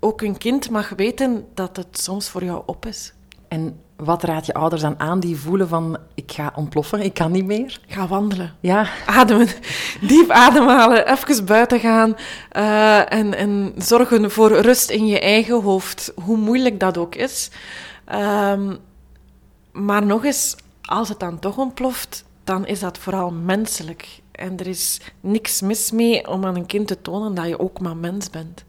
Ook 0.00 0.20
een 0.22 0.38
kind 0.38 0.70
mag 0.70 0.88
weten 0.88 1.46
dat 1.54 1.76
het 1.76 1.98
soms 1.98 2.28
voor 2.28 2.44
jou 2.44 2.62
op 2.66 2.86
is. 2.86 3.12
En 3.48 3.80
wat 3.96 4.22
raad 4.22 4.46
je 4.46 4.54
ouders 4.54 4.82
dan 4.82 5.00
aan 5.00 5.20
die 5.20 5.36
voelen 5.36 5.68
van 5.68 5.98
ik 6.14 6.32
ga 6.32 6.52
ontploffen, 6.54 7.00
ik 7.00 7.14
kan 7.14 7.32
niet 7.32 7.44
meer? 7.44 7.80
Ga 7.86 8.06
wandelen. 8.06 8.54
Ja. 8.60 8.88
Ademen. 9.06 9.48
Diep 10.00 10.30
ademhalen. 10.30 11.12
Even 11.12 11.44
buiten 11.44 11.80
gaan. 11.80 12.16
Uh, 12.56 13.12
en, 13.12 13.34
en 13.34 13.72
zorgen 13.76 14.30
voor 14.30 14.60
rust 14.60 14.90
in 14.90 15.06
je 15.06 15.20
eigen 15.20 15.62
hoofd. 15.62 16.12
Hoe 16.24 16.36
moeilijk 16.36 16.80
dat 16.80 16.98
ook 16.98 17.14
is. 17.14 17.50
Um, 18.14 18.78
maar 19.72 20.06
nog 20.06 20.24
eens, 20.24 20.56
als 20.82 21.08
het 21.08 21.20
dan 21.20 21.38
toch 21.38 21.56
ontploft, 21.56 22.24
dan 22.50 22.66
is 22.66 22.80
dat 22.80 22.98
vooral 22.98 23.30
menselijk. 23.30 24.20
En 24.32 24.58
er 24.58 24.66
is 24.66 25.00
niks 25.20 25.60
mis 25.60 25.90
mee 25.90 26.28
om 26.28 26.44
aan 26.44 26.56
een 26.56 26.66
kind 26.66 26.86
te 26.86 27.02
tonen 27.02 27.34
dat 27.34 27.46
je 27.46 27.58
ook 27.58 27.80
maar 27.80 27.96
mens 27.96 28.30
bent. 28.30 28.64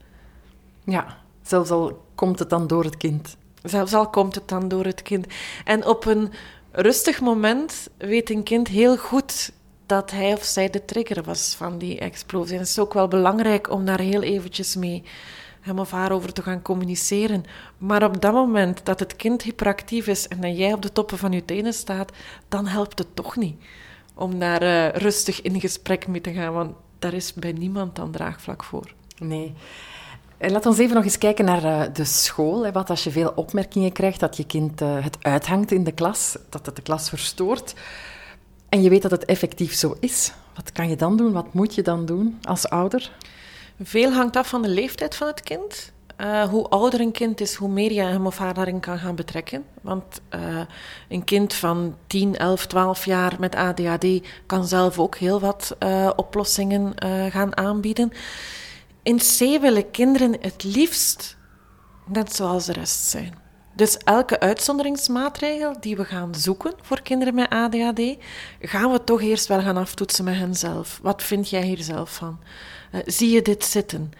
Ja, 0.84 1.18
zelfs 1.42 1.70
al 1.70 2.04
komt 2.14 2.38
het 2.38 2.50
dan 2.50 2.66
door 2.66 2.84
het 2.84 2.96
kind. 2.96 3.36
Zelfs 3.62 3.94
al 3.94 4.10
komt 4.10 4.34
het 4.34 4.48
dan 4.48 4.68
door 4.68 4.84
het 4.84 5.02
kind. 5.02 5.26
En 5.64 5.86
op 5.86 6.04
een 6.04 6.32
rustig 6.70 7.20
moment 7.20 7.88
weet 7.96 8.30
een 8.30 8.42
kind 8.42 8.68
heel 8.68 8.96
goed 8.96 9.52
dat 9.86 10.10
hij 10.10 10.32
of 10.32 10.44
zij 10.44 10.70
de 10.70 10.84
trigger 10.84 11.22
was 11.22 11.54
van 11.54 11.78
die 11.78 11.98
explosie. 11.98 12.54
En 12.54 12.60
het 12.60 12.68
is 12.68 12.78
ook 12.78 12.94
wel 12.94 13.08
belangrijk 13.08 13.70
om 13.70 13.84
daar 13.84 14.00
heel 14.00 14.22
eventjes 14.22 14.76
mee 14.76 15.02
hem 15.62 15.78
of 15.78 15.90
haar 15.90 16.12
over 16.12 16.32
te 16.32 16.42
gaan 16.42 16.62
communiceren. 16.62 17.44
Maar 17.78 18.04
op 18.04 18.20
dat 18.20 18.32
moment 18.32 18.84
dat 18.84 19.00
het 19.00 19.16
kind 19.16 19.42
hyperactief 19.42 20.06
is 20.06 20.28
en 20.28 20.40
dat 20.40 20.56
jij 20.56 20.72
op 20.72 20.82
de 20.82 20.92
toppen 20.92 21.18
van 21.18 21.32
je 21.32 21.44
tenen 21.44 21.72
staat, 21.72 22.12
dan 22.48 22.66
helpt 22.66 22.98
het 22.98 23.16
toch 23.16 23.36
niet 23.36 23.56
om 24.14 24.38
daar 24.38 24.62
uh, 24.62 24.88
rustig 24.88 25.42
in 25.42 25.60
gesprek 25.60 26.06
mee 26.06 26.20
te 26.20 26.32
gaan, 26.32 26.52
want 26.52 26.74
daar 26.98 27.14
is 27.14 27.32
bij 27.32 27.52
niemand 27.52 27.96
dan 27.96 28.10
draagvlak 28.10 28.64
voor. 28.64 28.92
Nee. 29.18 29.54
En 30.38 30.52
laat 30.52 30.66
ons 30.66 30.78
even 30.78 30.94
nog 30.94 31.04
eens 31.04 31.18
kijken 31.18 31.44
naar 31.44 31.64
uh, 31.64 31.94
de 31.94 32.04
school. 32.04 32.70
Wat 32.72 32.90
als 32.90 33.04
je 33.04 33.10
veel 33.10 33.32
opmerkingen 33.34 33.92
krijgt, 33.92 34.20
dat 34.20 34.36
je 34.36 34.44
kind 34.44 34.80
het 34.80 35.16
uithangt 35.20 35.70
in 35.70 35.84
de 35.84 35.92
klas, 35.92 36.36
dat 36.48 36.66
het 36.66 36.76
de 36.76 36.82
klas 36.82 37.08
verstoort. 37.08 37.74
En 38.68 38.82
je 38.82 38.88
weet 38.88 39.02
dat 39.02 39.10
het 39.10 39.24
effectief 39.24 39.74
zo 39.74 39.96
is. 40.00 40.32
Wat 40.54 40.72
kan 40.72 40.88
je 40.88 40.96
dan 40.96 41.16
doen? 41.16 41.32
Wat 41.32 41.54
moet 41.54 41.74
je 41.74 41.82
dan 41.82 42.06
doen 42.06 42.38
als 42.42 42.68
ouder? 42.68 43.12
Veel 43.80 44.12
hangt 44.12 44.36
af 44.36 44.48
van 44.48 44.62
de 44.62 44.68
leeftijd 44.68 45.14
van 45.14 45.26
het 45.26 45.40
kind. 45.40 45.92
Uh, 46.18 46.42
hoe 46.42 46.68
ouder 46.68 47.00
een 47.00 47.12
kind 47.12 47.40
is, 47.40 47.54
hoe 47.54 47.68
meer 47.68 47.92
je 47.92 48.02
hem 48.02 48.26
of 48.26 48.38
haar 48.38 48.54
daarin 48.54 48.80
kan 48.80 48.98
gaan 48.98 49.14
betrekken. 49.14 49.64
Want 49.80 50.20
uh, 50.34 50.60
een 51.08 51.24
kind 51.24 51.54
van 51.54 51.96
10, 52.06 52.36
11, 52.36 52.66
12 52.66 53.04
jaar 53.04 53.36
met 53.38 53.54
ADHD 53.54 54.06
kan 54.46 54.66
zelf 54.66 54.98
ook 54.98 55.16
heel 55.16 55.40
wat 55.40 55.76
uh, 55.78 56.10
oplossingen 56.16 56.92
gaan 57.30 57.56
aanbieden. 57.56 58.12
In 59.02 59.18
C 59.18 59.38
willen 59.60 59.90
kinderen 59.90 60.36
het 60.40 60.64
liefst 60.64 61.36
net 62.06 62.34
zoals 62.34 62.66
de 62.66 62.72
rest 62.72 63.08
zijn. 63.08 63.34
Dus 63.74 63.96
elke 63.96 64.40
uitzonderingsmaatregel 64.40 65.80
die 65.80 65.96
we 65.96 66.04
gaan 66.04 66.34
zoeken 66.34 66.72
voor 66.80 67.02
kinderen 67.02 67.34
met 67.34 67.50
ADHD, 67.50 68.16
gaan 68.60 68.92
we 68.92 69.04
toch 69.04 69.20
eerst 69.20 69.46
wel 69.46 69.60
gaan 69.60 69.76
aftoetsen 69.76 70.24
met 70.24 70.34
henzelf. 70.34 71.00
Wat 71.02 71.22
vind 71.22 71.50
jij 71.50 71.62
hier 71.62 71.82
zelf 71.82 72.14
van? 72.14 72.38
Uh, 72.94 73.00
zie 73.06 73.30
je 73.30 73.42
dit 73.42 73.64
zitten? 73.64 74.12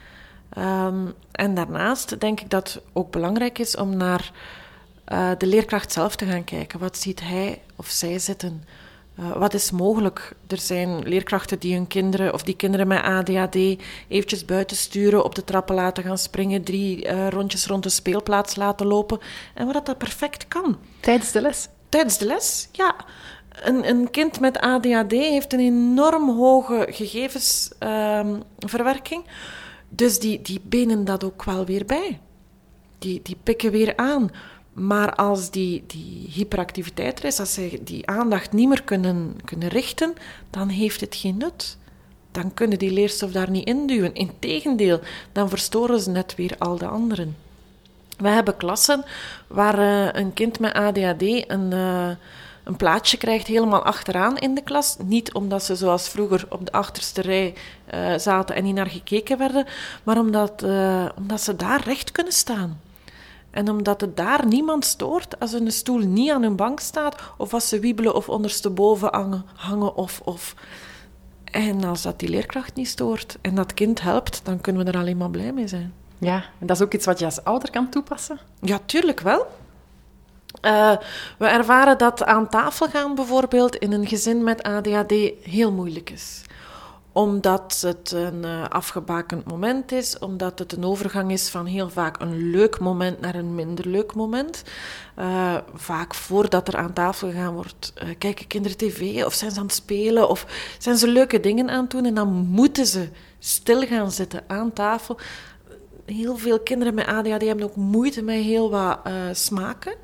Um, 0.59 1.15
en 1.33 1.55
daarnaast 1.55 2.21
denk 2.21 2.41
ik 2.41 2.51
dat 2.51 2.73
het 2.73 2.83
ook 2.93 3.11
belangrijk 3.11 3.59
is 3.59 3.77
om 3.77 3.97
naar 3.97 4.33
uh, 5.13 5.31
de 5.39 5.47
leerkracht 5.47 5.93
zelf 5.93 6.17
te 6.17 6.27
gaan 6.27 6.45
kijken. 6.45 6.79
Wat 6.79 6.99
ziet 6.99 7.21
hij 7.21 7.63
of 7.77 7.87
zij 7.87 8.19
zitten? 8.19 8.65
Uh, 9.19 9.37
wat 9.37 9.55
is 9.55 9.71
mogelijk? 9.71 10.35
Er 10.47 10.59
zijn 10.59 11.09
leerkrachten 11.09 11.59
die 11.59 11.75
hun 11.75 11.87
kinderen 11.87 12.33
of 12.33 12.43
die 12.43 12.57
kinderen 12.57 12.87
met 12.87 13.03
ADHD 13.03 13.57
eventjes 14.09 14.45
buiten 14.45 14.77
sturen, 14.77 15.25
op 15.25 15.35
de 15.35 15.45
trappen 15.45 15.75
laten 15.75 16.05
gaan 16.05 16.19
springen, 16.19 16.63
drie 16.63 17.07
uh, 17.07 17.29
rondjes 17.29 17.67
rond 17.67 17.83
de 17.83 17.89
speelplaats 17.89 18.57
laten 18.57 18.87
lopen. 18.87 19.19
En 19.55 19.67
wat 19.73 19.87
dat 19.87 19.99
perfect 19.99 20.49
kan. 20.49 20.79
Tijdens 21.01 21.33
de 21.33 21.41
les? 21.41 21.69
Tijdens 21.89 22.19
de 22.19 22.27
les, 22.27 22.69
ja. 22.73 22.97
Een, 23.63 23.89
een 23.89 24.11
kind 24.11 24.41
met 24.41 24.59
ADHD 24.59 25.13
heeft 25.13 25.53
een 25.53 25.61
enorm 25.61 26.31
hoge 26.31 26.87
gegevensverwerking. 26.91 29.25
dus 29.89 30.19
die, 30.19 30.43
die 30.43 30.61
benen 30.65 31.05
dat 31.05 31.25
ook 31.25 31.45
wel 31.45 31.65
weer 31.65 31.85
bij. 31.85 32.21
Die, 32.99 33.21
die 33.23 33.37
pikken 33.43 33.71
weer 33.71 33.97
aan. 33.97 34.31
Maar 34.73 35.15
als 35.15 35.51
die, 35.51 35.85
die 35.87 36.29
hyperactiviteit 36.33 37.19
er 37.19 37.25
is, 37.25 37.41
als 37.41 37.55
ze 37.55 37.81
die 37.85 38.07
aandacht 38.07 38.53
niet 38.53 38.69
meer 38.69 38.83
kunnen, 38.83 39.37
kunnen 39.45 39.69
richten, 39.69 40.15
dan 40.51 40.69
heeft 40.69 41.01
het 41.01 41.15
geen 41.15 41.37
nut. 41.37 41.77
Dan 42.31 42.55
kunnen 42.55 42.79
die 42.79 42.91
leerstof 42.91 43.33
daar 43.33 43.51
niet 43.51 43.67
induwen. 43.67 44.15
Integendeel, 44.15 45.01
dan 45.33 45.49
verstoren 45.49 46.01
ze 46.01 46.11
net 46.11 46.35
weer 46.35 46.55
al 46.59 46.79
de 46.79 46.87
anderen. 46.87 47.37
We 48.17 48.29
hebben 48.29 48.57
klassen 48.57 49.05
waar 49.47 49.79
uh, 49.79 50.09
een 50.13 50.33
kind 50.33 50.59
met 50.59 50.73
ADHD 50.73 51.23
een, 51.23 51.71
uh, 51.73 52.11
een 52.65 52.77
plaatsje 52.77 53.17
krijgt 53.17 53.47
helemaal 53.47 53.83
achteraan 53.83 54.39
in 54.39 54.55
de 54.55 54.63
klas. 54.63 54.97
Niet 55.05 55.33
omdat 55.33 55.63
ze 55.63 55.77
zoals 55.77 56.09
vroeger 56.09 56.47
op 56.49 56.65
de 56.65 56.73
achterste 56.73 57.21
rij 57.21 57.55
uh, 57.95 58.19
zaten 58.19 58.55
en 58.55 58.65
niet 58.65 58.75
naar 58.75 58.91
gekeken 58.91 59.39
werden, 59.39 59.67
maar 60.03 60.19
omdat, 60.19 60.63
omdat 61.17 61.41
ze 61.41 61.57
daar 61.57 61.83
recht 61.85 62.13
kunnen 62.13 62.33
staan. 62.33 62.81
En 63.51 63.71
omdat 63.71 64.01
het 64.01 64.17
daar 64.17 64.47
niemand 64.47 64.85
stoort 64.85 65.41
als 65.41 65.53
een 65.53 65.73
stoel 65.73 65.99
niet 65.99 66.31
aan 66.31 66.43
hun 66.43 66.57
bank 66.57 66.81
staat, 66.81 67.17
of 67.37 67.55
als 67.55 67.69
ze 67.69 67.79
wiebelen 67.79 68.15
of 68.15 68.29
ondersteboven 68.29 69.09
hangen, 69.11 69.45
hangen 69.55 69.97
of, 69.97 70.21
of. 70.25 70.55
En 71.45 71.85
als 71.85 72.03
dat 72.03 72.19
die 72.19 72.29
leerkracht 72.29 72.75
niet 72.75 72.89
stoort 72.89 73.39
en 73.41 73.55
dat 73.55 73.75
kind 73.75 74.03
helpt, 74.03 74.41
dan 74.45 74.61
kunnen 74.61 74.85
we 74.85 74.91
er 74.91 74.99
alleen 74.99 75.17
maar 75.17 75.31
blij 75.31 75.53
mee 75.53 75.69
zijn. 75.69 75.93
Ja, 76.19 76.45
en 76.59 76.67
dat 76.67 76.77
is 76.77 76.83
ook 76.83 76.95
iets 76.95 77.07
wat 77.07 77.19
je 77.19 77.25
als 77.25 77.45
ouder 77.45 77.71
kan 77.71 77.89
toepassen? 77.89 78.39
Ja, 78.61 78.79
tuurlijk 78.87 79.21
wel. 79.21 79.47
Uh, 80.63 80.97
we 81.39 81.47
ervaren 81.47 81.99
dat 81.99 82.25
aan 82.25 82.49
tafel 82.49 82.89
gaan 82.89 83.15
bijvoorbeeld 83.15 83.77
in 83.77 83.93
een 83.93 84.07
gezin 84.07 84.45
met 84.45 84.63
ADHD 84.63 85.13
heel 85.43 85.73
moeilijk 85.73 86.11
is 86.11 86.43
omdat 87.13 87.81
het 87.87 88.13
een 88.13 88.45
uh, 88.45 88.69
afgebakend 88.69 89.45
moment 89.45 89.93
is, 89.93 90.19
omdat 90.19 90.59
het 90.59 90.73
een 90.73 90.85
overgang 90.85 91.33
is 91.33 91.49
van 91.49 91.67
heel 91.67 91.91
vaak 91.91 92.21
een 92.21 92.51
leuk 92.51 92.79
moment 92.79 93.21
naar 93.21 93.35
een 93.35 93.55
minder 93.55 93.89
leuk 93.89 94.15
moment. 94.15 94.63
Uh, 95.19 95.57
vaak 95.75 96.15
voordat 96.15 96.69
er 96.69 96.77
aan 96.77 96.93
tafel 96.93 97.29
gegaan 97.29 97.55
wordt, 97.55 97.93
kijken 98.19 98.47
kinderen 98.47 98.77
tv 98.77 99.25
of 99.25 99.35
zijn 99.35 99.51
ze 99.51 99.59
aan 99.59 99.67
het 99.67 99.75
spelen 99.75 100.29
of 100.29 100.47
zijn 100.79 100.97
ze 100.97 101.09
leuke 101.09 101.41
dingen 101.41 101.71
aan 101.71 101.83
het 101.83 101.91
doen 101.91 102.05
en 102.05 102.15
dan 102.15 102.29
moeten 102.33 102.87
ze 102.87 103.09
stil 103.39 103.81
gaan 103.87 104.11
zitten 104.13 104.45
aan 104.47 104.73
tafel. 104.73 105.19
Heel 106.07 106.37
veel 106.37 106.61
kinderen 106.61 106.95
met 106.95 107.07
ADHD 107.07 107.43
hebben 107.43 107.65
ook 107.65 107.77
moeite 107.77 108.23
met 108.23 108.43
heel 108.43 108.71
wat 108.71 108.99
smaken. 109.33 109.95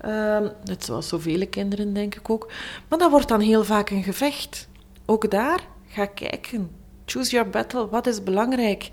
Ehm, 0.00 0.48
net 0.64 0.84
zoals 0.84 1.08
zoveel 1.08 1.48
kinderen, 1.48 1.94
denk 1.94 2.14
ik 2.14 2.30
ook. 2.30 2.52
Maar 2.88 2.98
dat 2.98 3.10
wordt 3.10 3.28
dan 3.28 3.40
heel 3.40 3.64
vaak 3.64 3.90
een 3.90 4.02
gevecht. 4.02 4.68
Ook 5.04 5.30
daar, 5.30 5.60
ga 5.86 6.06
kijken. 6.06 6.70
Choose 7.04 7.30
your 7.30 7.50
battle. 7.50 7.88
Wat 7.88 8.06
is 8.06 8.22
belangrijk? 8.22 8.90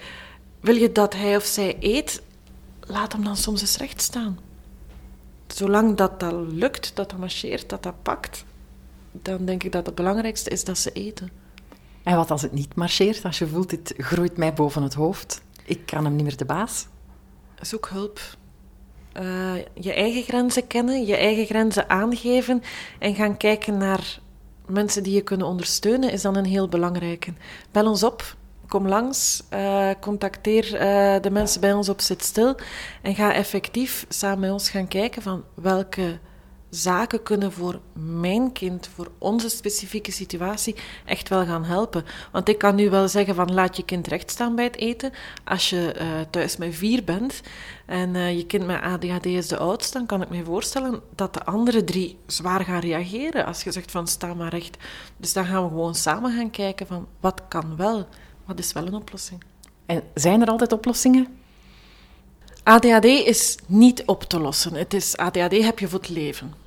Wil 0.60 0.76
je 0.76 0.92
dat 0.92 1.14
hij 1.14 1.36
of 1.36 1.44
zij 1.44 1.78
eet? 1.80 2.22
Laat 2.80 3.14
hem 3.14 3.24
dan 3.24 3.38
soms 3.38 3.62
eens 3.62 3.78
recht 3.78 4.02
staan. 4.02 4.40
Zolang 5.48 5.98
dat 5.98 6.20
dat 6.20 6.34
lukt, 6.34 6.96
dat 6.96 7.10
dat 7.10 7.20
marcheert, 7.20 7.70
dat 7.70 7.84
dat 7.84 8.02
pakt, 8.02 8.46
dan 9.12 9.46
denk 9.46 9.64
ik 9.64 9.72
dat 9.72 9.86
het 9.86 9.96
belangrijkste 9.96 10.50
is 10.50 10.64
dat 10.64 10.78
ze 10.78 10.92
eten. 10.92 11.30
En 12.04 12.16
wat 12.16 12.32
als 12.32 12.42
het 12.42 12.52
niet 12.52 12.76
marcheert? 12.76 13.24
Als 13.24 13.38
je 13.38 13.48
voelt, 13.48 13.70
dit 13.70 13.94
groeit 13.98 14.38
mij 14.38 14.54
boven 14.54 14.84
het 14.84 14.94
hoofd. 14.94 15.42
Ik 15.66 15.86
kan 15.86 16.04
hem 16.04 16.16
niet 16.16 16.26
meer 16.26 16.38
de 16.38 16.46
baas. 16.46 16.88
Zoek 17.62 17.90
hulp. 17.90 18.20
Uh, 19.20 19.54
je 19.74 19.94
eigen 19.94 20.24
grenzen 20.24 20.68
kennen, 20.68 21.06
je 21.06 21.16
eigen 21.16 21.46
grenzen 21.46 21.90
aangeven 21.90 22.64
en 23.00 23.16
gaan 23.16 23.38
kijken 23.38 23.78
naar 23.78 24.20
mensen 24.66 25.04
die 25.04 25.14
je 25.14 25.22
kunnen 25.22 25.48
ondersteunen, 25.48 26.12
is 26.12 26.22
dan 26.22 26.36
een 26.36 26.46
heel 26.46 26.68
belangrijke. 26.68 27.34
Bel 27.72 27.88
ons 27.88 28.04
op, 28.04 28.36
kom 28.68 28.88
langs, 28.88 29.44
uh, 29.54 29.90
contacteer 30.00 30.74
uh, 30.74 31.22
de 31.22 31.32
mensen 31.32 31.62
bij 31.62 31.74
ons 31.74 31.90
op 31.90 32.02
Zit 32.02 32.24
Stil 32.24 32.56
en 33.02 33.16
ga 33.16 33.34
effectief 33.34 34.06
samen 34.10 34.40
met 34.40 34.52
ons 34.52 34.70
gaan 34.70 34.88
kijken 34.88 35.22
van 35.22 35.44
welke 35.54 36.20
zaken 36.78 37.24
kunnen 37.24 37.52
voor 37.52 37.80
mijn 37.94 38.52
kind, 38.52 38.90
voor 38.96 39.12
onze 39.18 39.50
specifieke 39.50 40.12
situatie, 40.12 40.76
echt 41.06 41.30
wel 41.30 41.46
gaan 41.46 41.64
helpen. 41.64 42.06
Want 42.32 42.50
ik 42.50 42.58
kan 42.58 42.76
nu 42.76 42.90
wel 42.90 43.08
zeggen 43.08 43.36
van 43.36 43.54
laat 43.54 43.78
je 43.78 43.86
kind 43.86 44.08
recht 44.08 44.32
staan 44.32 44.56
bij 44.56 44.66
het 44.66 44.78
eten. 44.78 45.12
Als 45.44 45.70
je 45.70 45.96
uh, 45.98 46.04
thuis 46.30 46.58
met 46.58 46.76
vier 46.76 47.04
bent 47.04 47.42
en 47.86 48.16
uh, 48.16 48.38
je 48.38 48.46
kind 48.46 48.66
met 48.66 48.82
ADHD 48.82 49.26
is 49.26 49.48
de 49.48 49.58
oudste, 49.58 49.98
dan 49.98 50.08
kan 50.08 50.22
ik 50.22 50.30
me 50.30 50.44
voorstellen 50.44 51.02
dat 51.16 51.34
de 51.34 51.46
andere 51.46 51.84
drie 51.84 52.18
zwaar 52.26 52.64
gaan 52.64 52.80
reageren 52.80 53.46
als 53.46 53.64
je 53.64 53.72
zegt 53.72 53.92
van 53.92 54.08
sta 54.08 54.34
maar 54.34 54.50
recht. 54.50 54.78
Dus 55.18 55.34
dan 55.34 55.46
gaan 55.46 55.64
we 55.64 55.70
gewoon 55.70 55.96
samen 55.96 56.38
gaan 56.38 56.50
kijken 56.50 56.88
van 56.88 57.08
wat 57.20 57.42
kan 57.48 57.76
wel, 57.76 58.08
wat 58.46 58.60
is 58.60 58.74
wel 58.74 58.88
een 58.88 58.94
oplossing. 58.94 59.44
En 59.86 60.04
zijn 60.14 60.42
er 60.42 60.48
altijd 60.48 60.72
oplossingen? 60.72 61.28
ADHD 62.68 63.06
is 63.06 63.58
niet 63.68 64.04
op 64.06 64.24
te 64.24 64.40
lossen. 64.40 64.74
Het 64.74 64.94
is, 64.94 65.18
ADHD 65.18 65.64
heb 65.64 65.80
je 65.80 65.88
voor 65.88 66.00
het 66.00 66.10
leven. 66.10 66.67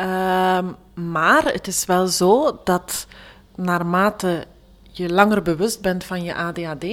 Uh, 0.00 0.58
maar 0.94 1.44
het 1.44 1.66
is 1.66 1.84
wel 1.84 2.06
zo 2.06 2.60
dat 2.64 3.06
naarmate 3.54 4.46
je 4.90 5.12
langer 5.12 5.42
bewust 5.42 5.80
bent 5.80 6.04
van 6.04 6.22
je 6.22 6.34
ADHD, 6.34 6.86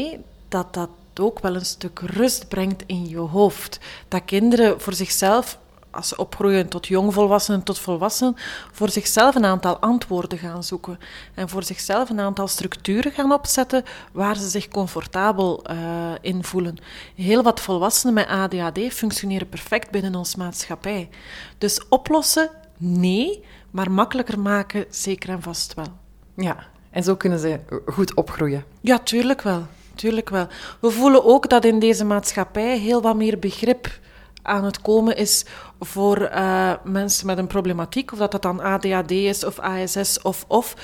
dat 0.48 0.74
dat 0.74 0.90
ook 1.20 1.40
wel 1.40 1.56
een 1.56 1.66
stuk 1.66 2.00
rust 2.00 2.48
brengt 2.48 2.84
in 2.86 3.08
je 3.08 3.18
hoofd. 3.18 3.80
Dat 4.08 4.26
kinderen 4.26 4.82
voor 4.82 4.94
zichzelf 4.94 5.60
als 5.92 6.08
ze 6.08 6.18
opgroeien 6.18 6.68
tot 6.68 6.88
jongvolwassenen, 6.88 7.64
tot 7.64 7.80
volwassenen, 7.80 8.36
voor 8.72 8.90
zichzelf 8.90 9.36
een 9.36 9.46
aantal 9.46 9.78
antwoorden 9.78 10.38
gaan 10.38 10.64
zoeken. 10.64 11.00
En 11.34 11.50
voor 11.50 11.64
zichzelf 11.64 12.10
een 12.10 12.20
aantal 12.20 12.48
structuren 12.48 13.12
gaan 13.12 13.32
opzetten 13.32 13.84
waar 14.12 14.36
ze 14.36 14.50
zich 14.50 14.68
comfortabel 14.68 15.64
uh, 15.72 15.78
in 16.22 16.44
voelen. 16.44 16.78
Heel 17.16 17.44
wat 17.44 17.60
volwassenen 17.60 18.14
met 18.14 18.28
ADHD 18.28 18.80
functioneren 18.94 19.50
perfect 19.50 19.92
binnen 19.92 20.16
onze 20.16 20.38
maatschappij. 20.38 21.10
Dus 21.58 21.88
oplossen, 21.90 22.50
nee, 22.78 23.44
maar 23.72 23.92
makkelijker 23.92 24.40
maken, 24.40 24.86
zeker 24.90 25.30
en 25.30 25.42
vast 25.42 25.74
wel. 25.74 25.88
Ja, 26.36 26.58
en 26.90 27.04
zo 27.04 27.16
kunnen 27.16 27.40
ze 27.40 27.60
goed 27.86 28.14
opgroeien. 28.14 28.64
Ja, 28.82 29.00
tuurlijk 29.00 29.42
wel. 29.42 29.66
Tuurlijk 29.96 30.30
wel. 30.30 30.48
We 30.80 30.90
voelen 30.92 31.26
ook 31.26 31.50
dat 31.50 31.66
in 31.66 31.80
deze 31.80 32.06
maatschappij 32.06 32.78
heel 32.78 33.02
wat 33.02 33.16
meer 33.16 33.40
begrip 33.40 34.00
aan 34.42 34.64
het 34.64 34.82
komen 34.82 35.18
is 35.18 35.46
voor 35.80 36.22
uh, 36.22 36.74
mensen 36.84 37.26
met 37.26 37.38
een 37.38 37.48
problematiek, 37.48 38.12
of 38.12 38.18
dat 38.18 38.32
dat 38.32 38.42
dan 38.42 38.60
ADHD 38.60 39.12
is 39.12 39.46
of 39.46 39.60
ASS 39.60 40.22
of 40.22 40.46
of. 40.48 40.76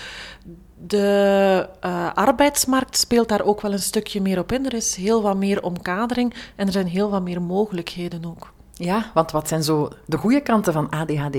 De 0.85 1.69
uh, 1.85 2.13
arbeidsmarkt 2.13 2.97
speelt 2.97 3.29
daar 3.29 3.41
ook 3.41 3.61
wel 3.61 3.71
een 3.71 3.79
stukje 3.79 4.21
meer 4.21 4.39
op 4.39 4.51
in. 4.51 4.65
Er 4.65 4.73
is 4.73 4.95
heel 4.95 5.21
wat 5.21 5.37
meer 5.37 5.63
omkadering 5.63 6.33
en 6.55 6.65
er 6.65 6.71
zijn 6.71 6.87
heel 6.87 7.09
wat 7.09 7.21
meer 7.21 7.41
mogelijkheden 7.41 8.25
ook. 8.25 8.51
Ja, 8.73 9.11
want 9.13 9.31
wat 9.31 9.47
zijn 9.47 9.63
zo 9.63 9.89
de 10.05 10.17
goede 10.17 10.41
kanten 10.41 10.73
van 10.73 10.89
ADHD? 10.89 11.37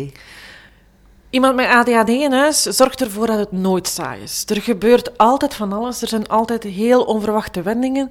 Iemand 1.35 1.55
met 1.55 1.69
ADHD 1.69 2.09
in 2.09 2.33
huis 2.33 2.63
zorgt 2.63 3.01
ervoor 3.01 3.27
dat 3.27 3.39
het 3.39 3.53
nooit 3.53 3.89
saai 3.89 4.23
is. 4.23 4.45
Er 4.47 4.63
gebeurt 4.63 5.19
altijd 5.19 5.55
van 5.55 5.73
alles. 5.73 6.03
Er 6.03 6.09
zijn 6.09 6.29
altijd 6.29 6.63
heel 6.63 7.03
onverwachte 7.03 7.63
wendingen. 7.63 8.11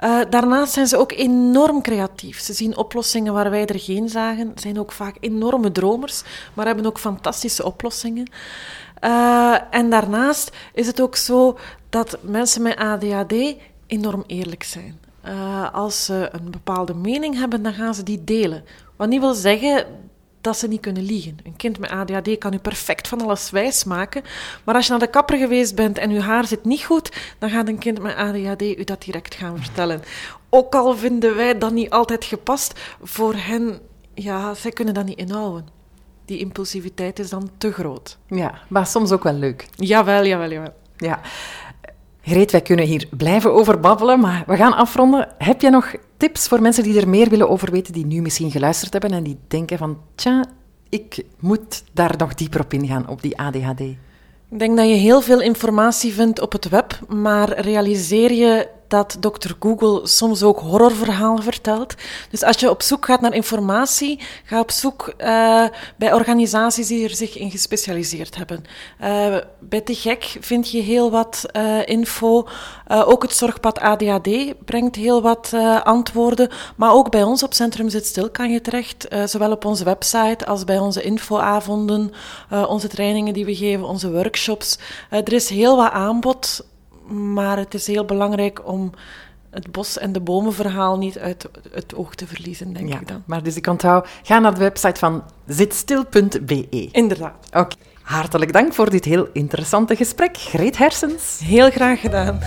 Uh, 0.00 0.20
daarnaast 0.30 0.72
zijn 0.72 0.86
ze 0.86 0.96
ook 0.96 1.12
enorm 1.12 1.82
creatief. 1.82 2.40
Ze 2.40 2.52
zien 2.52 2.76
oplossingen 2.76 3.32
waar 3.32 3.50
wij 3.50 3.66
er 3.66 3.80
geen 3.80 4.08
zagen. 4.08 4.52
Zijn 4.54 4.78
ook 4.78 4.92
vaak 4.92 5.16
enorme 5.20 5.72
dromers, 5.72 6.22
maar 6.54 6.66
hebben 6.66 6.86
ook 6.86 6.98
fantastische 6.98 7.64
oplossingen. 7.64 8.30
Uh, 9.04 9.56
en 9.70 9.90
daarnaast 9.90 10.56
is 10.74 10.86
het 10.86 11.00
ook 11.00 11.16
zo 11.16 11.58
dat 11.88 12.18
mensen 12.20 12.62
met 12.62 12.76
ADHD 12.76 13.34
enorm 13.86 14.24
eerlijk 14.26 14.62
zijn. 14.62 15.00
Uh, 15.24 15.74
als 15.74 16.04
ze 16.04 16.28
een 16.32 16.50
bepaalde 16.50 16.94
mening 16.94 17.38
hebben, 17.38 17.62
dan 17.62 17.74
gaan 17.74 17.94
ze 17.94 18.02
die 18.02 18.24
delen. 18.24 18.64
Wat 18.96 19.08
niet 19.08 19.20
wil 19.20 19.34
zeggen 19.34 19.86
dat 20.40 20.56
ze 20.56 20.68
niet 20.68 20.80
kunnen 20.80 21.02
liegen. 21.02 21.38
Een 21.44 21.56
kind 21.56 21.78
met 21.78 21.90
ADHD 21.90 22.38
kan 22.38 22.54
u 22.54 22.58
perfect 22.58 23.08
van 23.08 23.20
alles 23.20 23.50
wijs 23.50 23.84
maken, 23.84 24.22
maar 24.64 24.74
als 24.74 24.84
je 24.84 24.90
naar 24.90 25.00
de 25.00 25.06
kapper 25.06 25.38
geweest 25.38 25.74
bent 25.74 25.98
en 25.98 26.10
uw 26.10 26.20
haar 26.20 26.46
zit 26.46 26.64
niet 26.64 26.84
goed, 26.84 27.34
dan 27.38 27.50
gaat 27.50 27.68
een 27.68 27.78
kind 27.78 28.02
met 28.02 28.16
ADHD 28.16 28.62
u 28.62 28.84
dat 28.84 29.02
direct 29.02 29.34
gaan 29.34 29.58
vertellen. 29.58 30.02
Ook 30.48 30.74
al 30.74 30.96
vinden 30.96 31.36
wij 31.36 31.58
dat 31.58 31.72
niet 31.72 31.90
altijd 31.90 32.24
gepast, 32.24 32.80
voor 33.02 33.34
hen, 33.34 33.80
ja, 34.14 34.54
zij 34.54 34.70
kunnen 34.70 34.94
dat 34.94 35.04
niet 35.04 35.18
inhouden. 35.18 35.66
Die 36.24 36.38
impulsiviteit 36.38 37.18
is 37.18 37.30
dan 37.30 37.50
te 37.58 37.72
groot. 37.72 38.18
Ja, 38.26 38.54
maar 38.68 38.86
soms 38.86 39.12
ook 39.12 39.22
wel 39.22 39.32
leuk. 39.32 39.66
Jawel, 39.74 40.24
jawel, 40.24 40.50
jawel. 40.50 40.74
Ja. 40.96 41.20
Greet, 42.22 42.50
wij 42.50 42.60
kunnen 42.60 42.84
hier 42.84 43.08
blijven 43.10 43.52
over 43.52 43.80
babbelen, 43.80 44.20
maar 44.20 44.44
we 44.46 44.56
gaan 44.56 44.72
afronden. 44.72 45.28
Heb 45.38 45.60
je 45.60 45.70
nog 45.70 45.94
tips 46.20 46.48
voor 46.48 46.62
mensen 46.62 46.82
die 46.82 47.00
er 47.00 47.08
meer 47.08 47.28
willen 47.28 47.48
over 47.48 47.70
weten, 47.70 47.92
die 47.92 48.06
nu 48.06 48.20
misschien 48.20 48.50
geluisterd 48.50 48.92
hebben 48.92 49.12
en 49.12 49.22
die 49.22 49.38
denken 49.48 49.78
van, 49.78 49.98
tja, 50.14 50.44
ik 50.88 51.24
moet 51.38 51.84
daar 51.92 52.14
nog 52.18 52.34
dieper 52.34 52.60
op 52.60 52.72
ingaan, 52.72 53.08
op 53.08 53.22
die 53.22 53.38
ADHD? 53.38 53.80
Ik 54.50 54.58
denk 54.58 54.76
dat 54.76 54.88
je 54.88 54.94
heel 54.94 55.20
veel 55.20 55.40
informatie 55.40 56.12
vindt 56.12 56.40
op 56.40 56.52
het 56.52 56.68
web, 56.68 56.98
maar 57.08 57.60
realiseer 57.60 58.32
je 58.32 58.68
dat 58.90 59.16
Dr. 59.20 59.50
Google 59.60 60.06
soms 60.06 60.42
ook 60.42 60.60
horrorverhalen 60.60 61.42
vertelt. 61.42 61.94
Dus 62.30 62.42
als 62.42 62.60
je 62.60 62.70
op 62.70 62.82
zoek 62.82 63.04
gaat 63.04 63.20
naar 63.20 63.34
informatie, 63.34 64.20
ga 64.44 64.60
op 64.60 64.70
zoek 64.70 65.14
uh, 65.18 65.64
bij 65.96 66.12
organisaties 66.12 66.86
die 66.86 67.04
er 67.04 67.14
zich 67.14 67.38
in 67.38 67.50
gespecialiseerd 67.50 68.36
hebben. 68.36 68.64
Uh, 69.00 69.36
bij 69.58 69.80
Te 69.80 69.94
Gek 69.94 70.36
vind 70.40 70.70
je 70.70 70.80
heel 70.80 71.10
wat 71.10 71.44
uh, 71.52 71.78
info. 71.84 72.48
ook 72.86 73.22
het 73.22 73.34
zorgpad 73.34 73.78
ADHD 73.78 74.28
brengt 74.64 74.96
heel 74.96 75.22
wat 75.22 75.52
antwoorden. 75.84 76.48
Maar 76.76 76.92
ook 76.92 77.10
bij 77.10 77.22
ons 77.22 77.42
op 77.42 77.54
Centrum 77.54 77.88
Zit 77.88 78.06
Stil 78.06 78.30
kan 78.30 78.50
je 78.50 78.60
terecht, 78.60 79.08
zowel 79.24 79.50
op 79.50 79.64
onze 79.64 79.84
website 79.84 80.46
als 80.46 80.64
bij 80.64 80.78
onze 80.78 81.02
infoavonden, 81.02 82.12
onze 82.68 82.88
trainingen 82.88 83.34
die 83.34 83.44
we 83.44 83.54
geven, 83.54 83.86
onze 83.86 84.12
workshops. 84.12 84.78
er 85.10 85.32
is 85.32 85.48
heel 85.48 85.76
wat 85.76 85.92
aanbod 85.92 86.64
maar 87.10 87.56
het 87.56 87.74
is 87.74 87.86
heel 87.86 88.04
belangrijk 88.04 88.66
om 88.68 88.90
het 89.50 89.72
bos- 89.72 89.98
en 89.98 90.12
de 90.12 90.20
bomenverhaal 90.20 90.98
niet 90.98 91.18
uit 91.18 91.48
het 91.72 91.94
oog 91.94 92.14
te 92.14 92.26
verliezen, 92.26 92.72
denk 92.72 92.88
ja, 92.88 93.00
ik 93.00 93.08
dan. 93.08 93.22
Maar 93.26 93.42
dus 93.42 93.56
ik 93.56 93.66
onthoud, 93.66 94.08
ga 94.22 94.38
naar 94.38 94.54
de 94.54 94.60
website 94.60 94.98
van 94.98 95.22
zitstil.be. 95.46 96.88
Inderdaad. 96.92 97.48
Oké. 97.52 97.76
Hartelijk 98.02 98.52
dank 98.52 98.72
voor 98.74 98.90
dit 98.90 99.04
heel 99.04 99.28
interessante 99.32 99.96
gesprek, 99.96 100.36
Greet 100.36 100.78
Hersens. 100.78 101.40
Heel 101.44 101.70
graag 101.70 102.00
gedaan. 102.00 102.38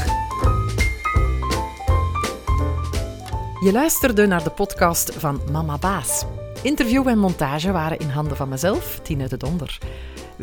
Je 3.64 3.72
luisterde 3.72 4.26
naar 4.26 4.44
de 4.44 4.50
podcast 4.50 5.14
van 5.14 5.42
Mama 5.52 5.78
Baas. 5.78 6.26
Interview 6.62 7.08
en 7.08 7.18
montage 7.18 7.72
waren 7.72 8.00
in 8.00 8.10
handen 8.10 8.38
van 8.38 8.50
mezelf, 8.50 9.00
Tine 9.04 9.28
de 9.28 9.38
Donder. 9.38 9.80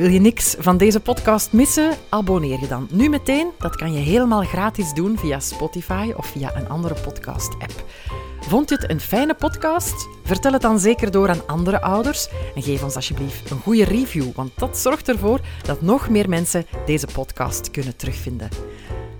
Wil 0.00 0.10
je 0.10 0.20
niks 0.20 0.54
van 0.58 0.76
deze 0.76 1.00
podcast 1.00 1.52
missen? 1.52 1.96
Abonneer 2.08 2.60
je 2.60 2.66
dan 2.66 2.88
nu 2.90 3.08
meteen. 3.08 3.50
Dat 3.58 3.76
kan 3.76 3.92
je 3.92 3.98
helemaal 3.98 4.42
gratis 4.42 4.92
doen 4.92 5.18
via 5.18 5.40
Spotify 5.40 6.12
of 6.16 6.26
via 6.26 6.56
een 6.56 6.68
andere 6.68 6.94
podcast-app. 6.94 7.84
Vond 8.40 8.68
je 8.68 8.74
het 8.74 8.90
een 8.90 9.00
fijne 9.00 9.34
podcast? 9.34 10.08
Vertel 10.24 10.52
het 10.52 10.62
dan 10.62 10.78
zeker 10.78 11.10
door 11.10 11.28
aan 11.28 11.46
andere 11.46 11.80
ouders 11.80 12.28
en 12.54 12.62
geef 12.62 12.82
ons 12.82 12.94
alsjeblieft 12.94 13.50
een 13.50 13.60
goede 13.60 13.84
review, 13.84 14.32
want 14.34 14.50
dat 14.56 14.78
zorgt 14.78 15.08
ervoor 15.08 15.40
dat 15.62 15.82
nog 15.82 16.08
meer 16.08 16.28
mensen 16.28 16.66
deze 16.86 17.06
podcast 17.12 17.70
kunnen 17.70 17.96
terugvinden. 17.96 18.48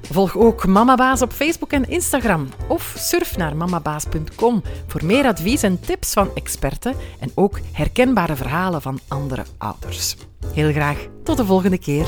Volg 0.02 0.36
ook 0.36 0.66
Mamabaas 0.66 1.22
op 1.22 1.32
Facebook 1.32 1.72
en 1.72 1.88
Instagram 1.88 2.48
of 2.68 2.94
surf 2.98 3.36
naar 3.36 3.56
mamabaas.com 3.56 4.62
voor 4.86 5.04
meer 5.04 5.24
advies 5.24 5.62
en 5.62 5.80
tips 5.80 6.12
van 6.12 6.30
experten 6.34 6.94
en 7.18 7.32
ook 7.34 7.60
herkenbare 7.72 8.36
verhalen 8.36 8.82
van 8.82 9.00
andere 9.08 9.44
ouders. 9.58 10.16
Heel 10.46 10.72
graag 10.72 11.06
tot 11.22 11.36
de 11.36 11.44
volgende 11.44 11.78
keer. 11.78 12.06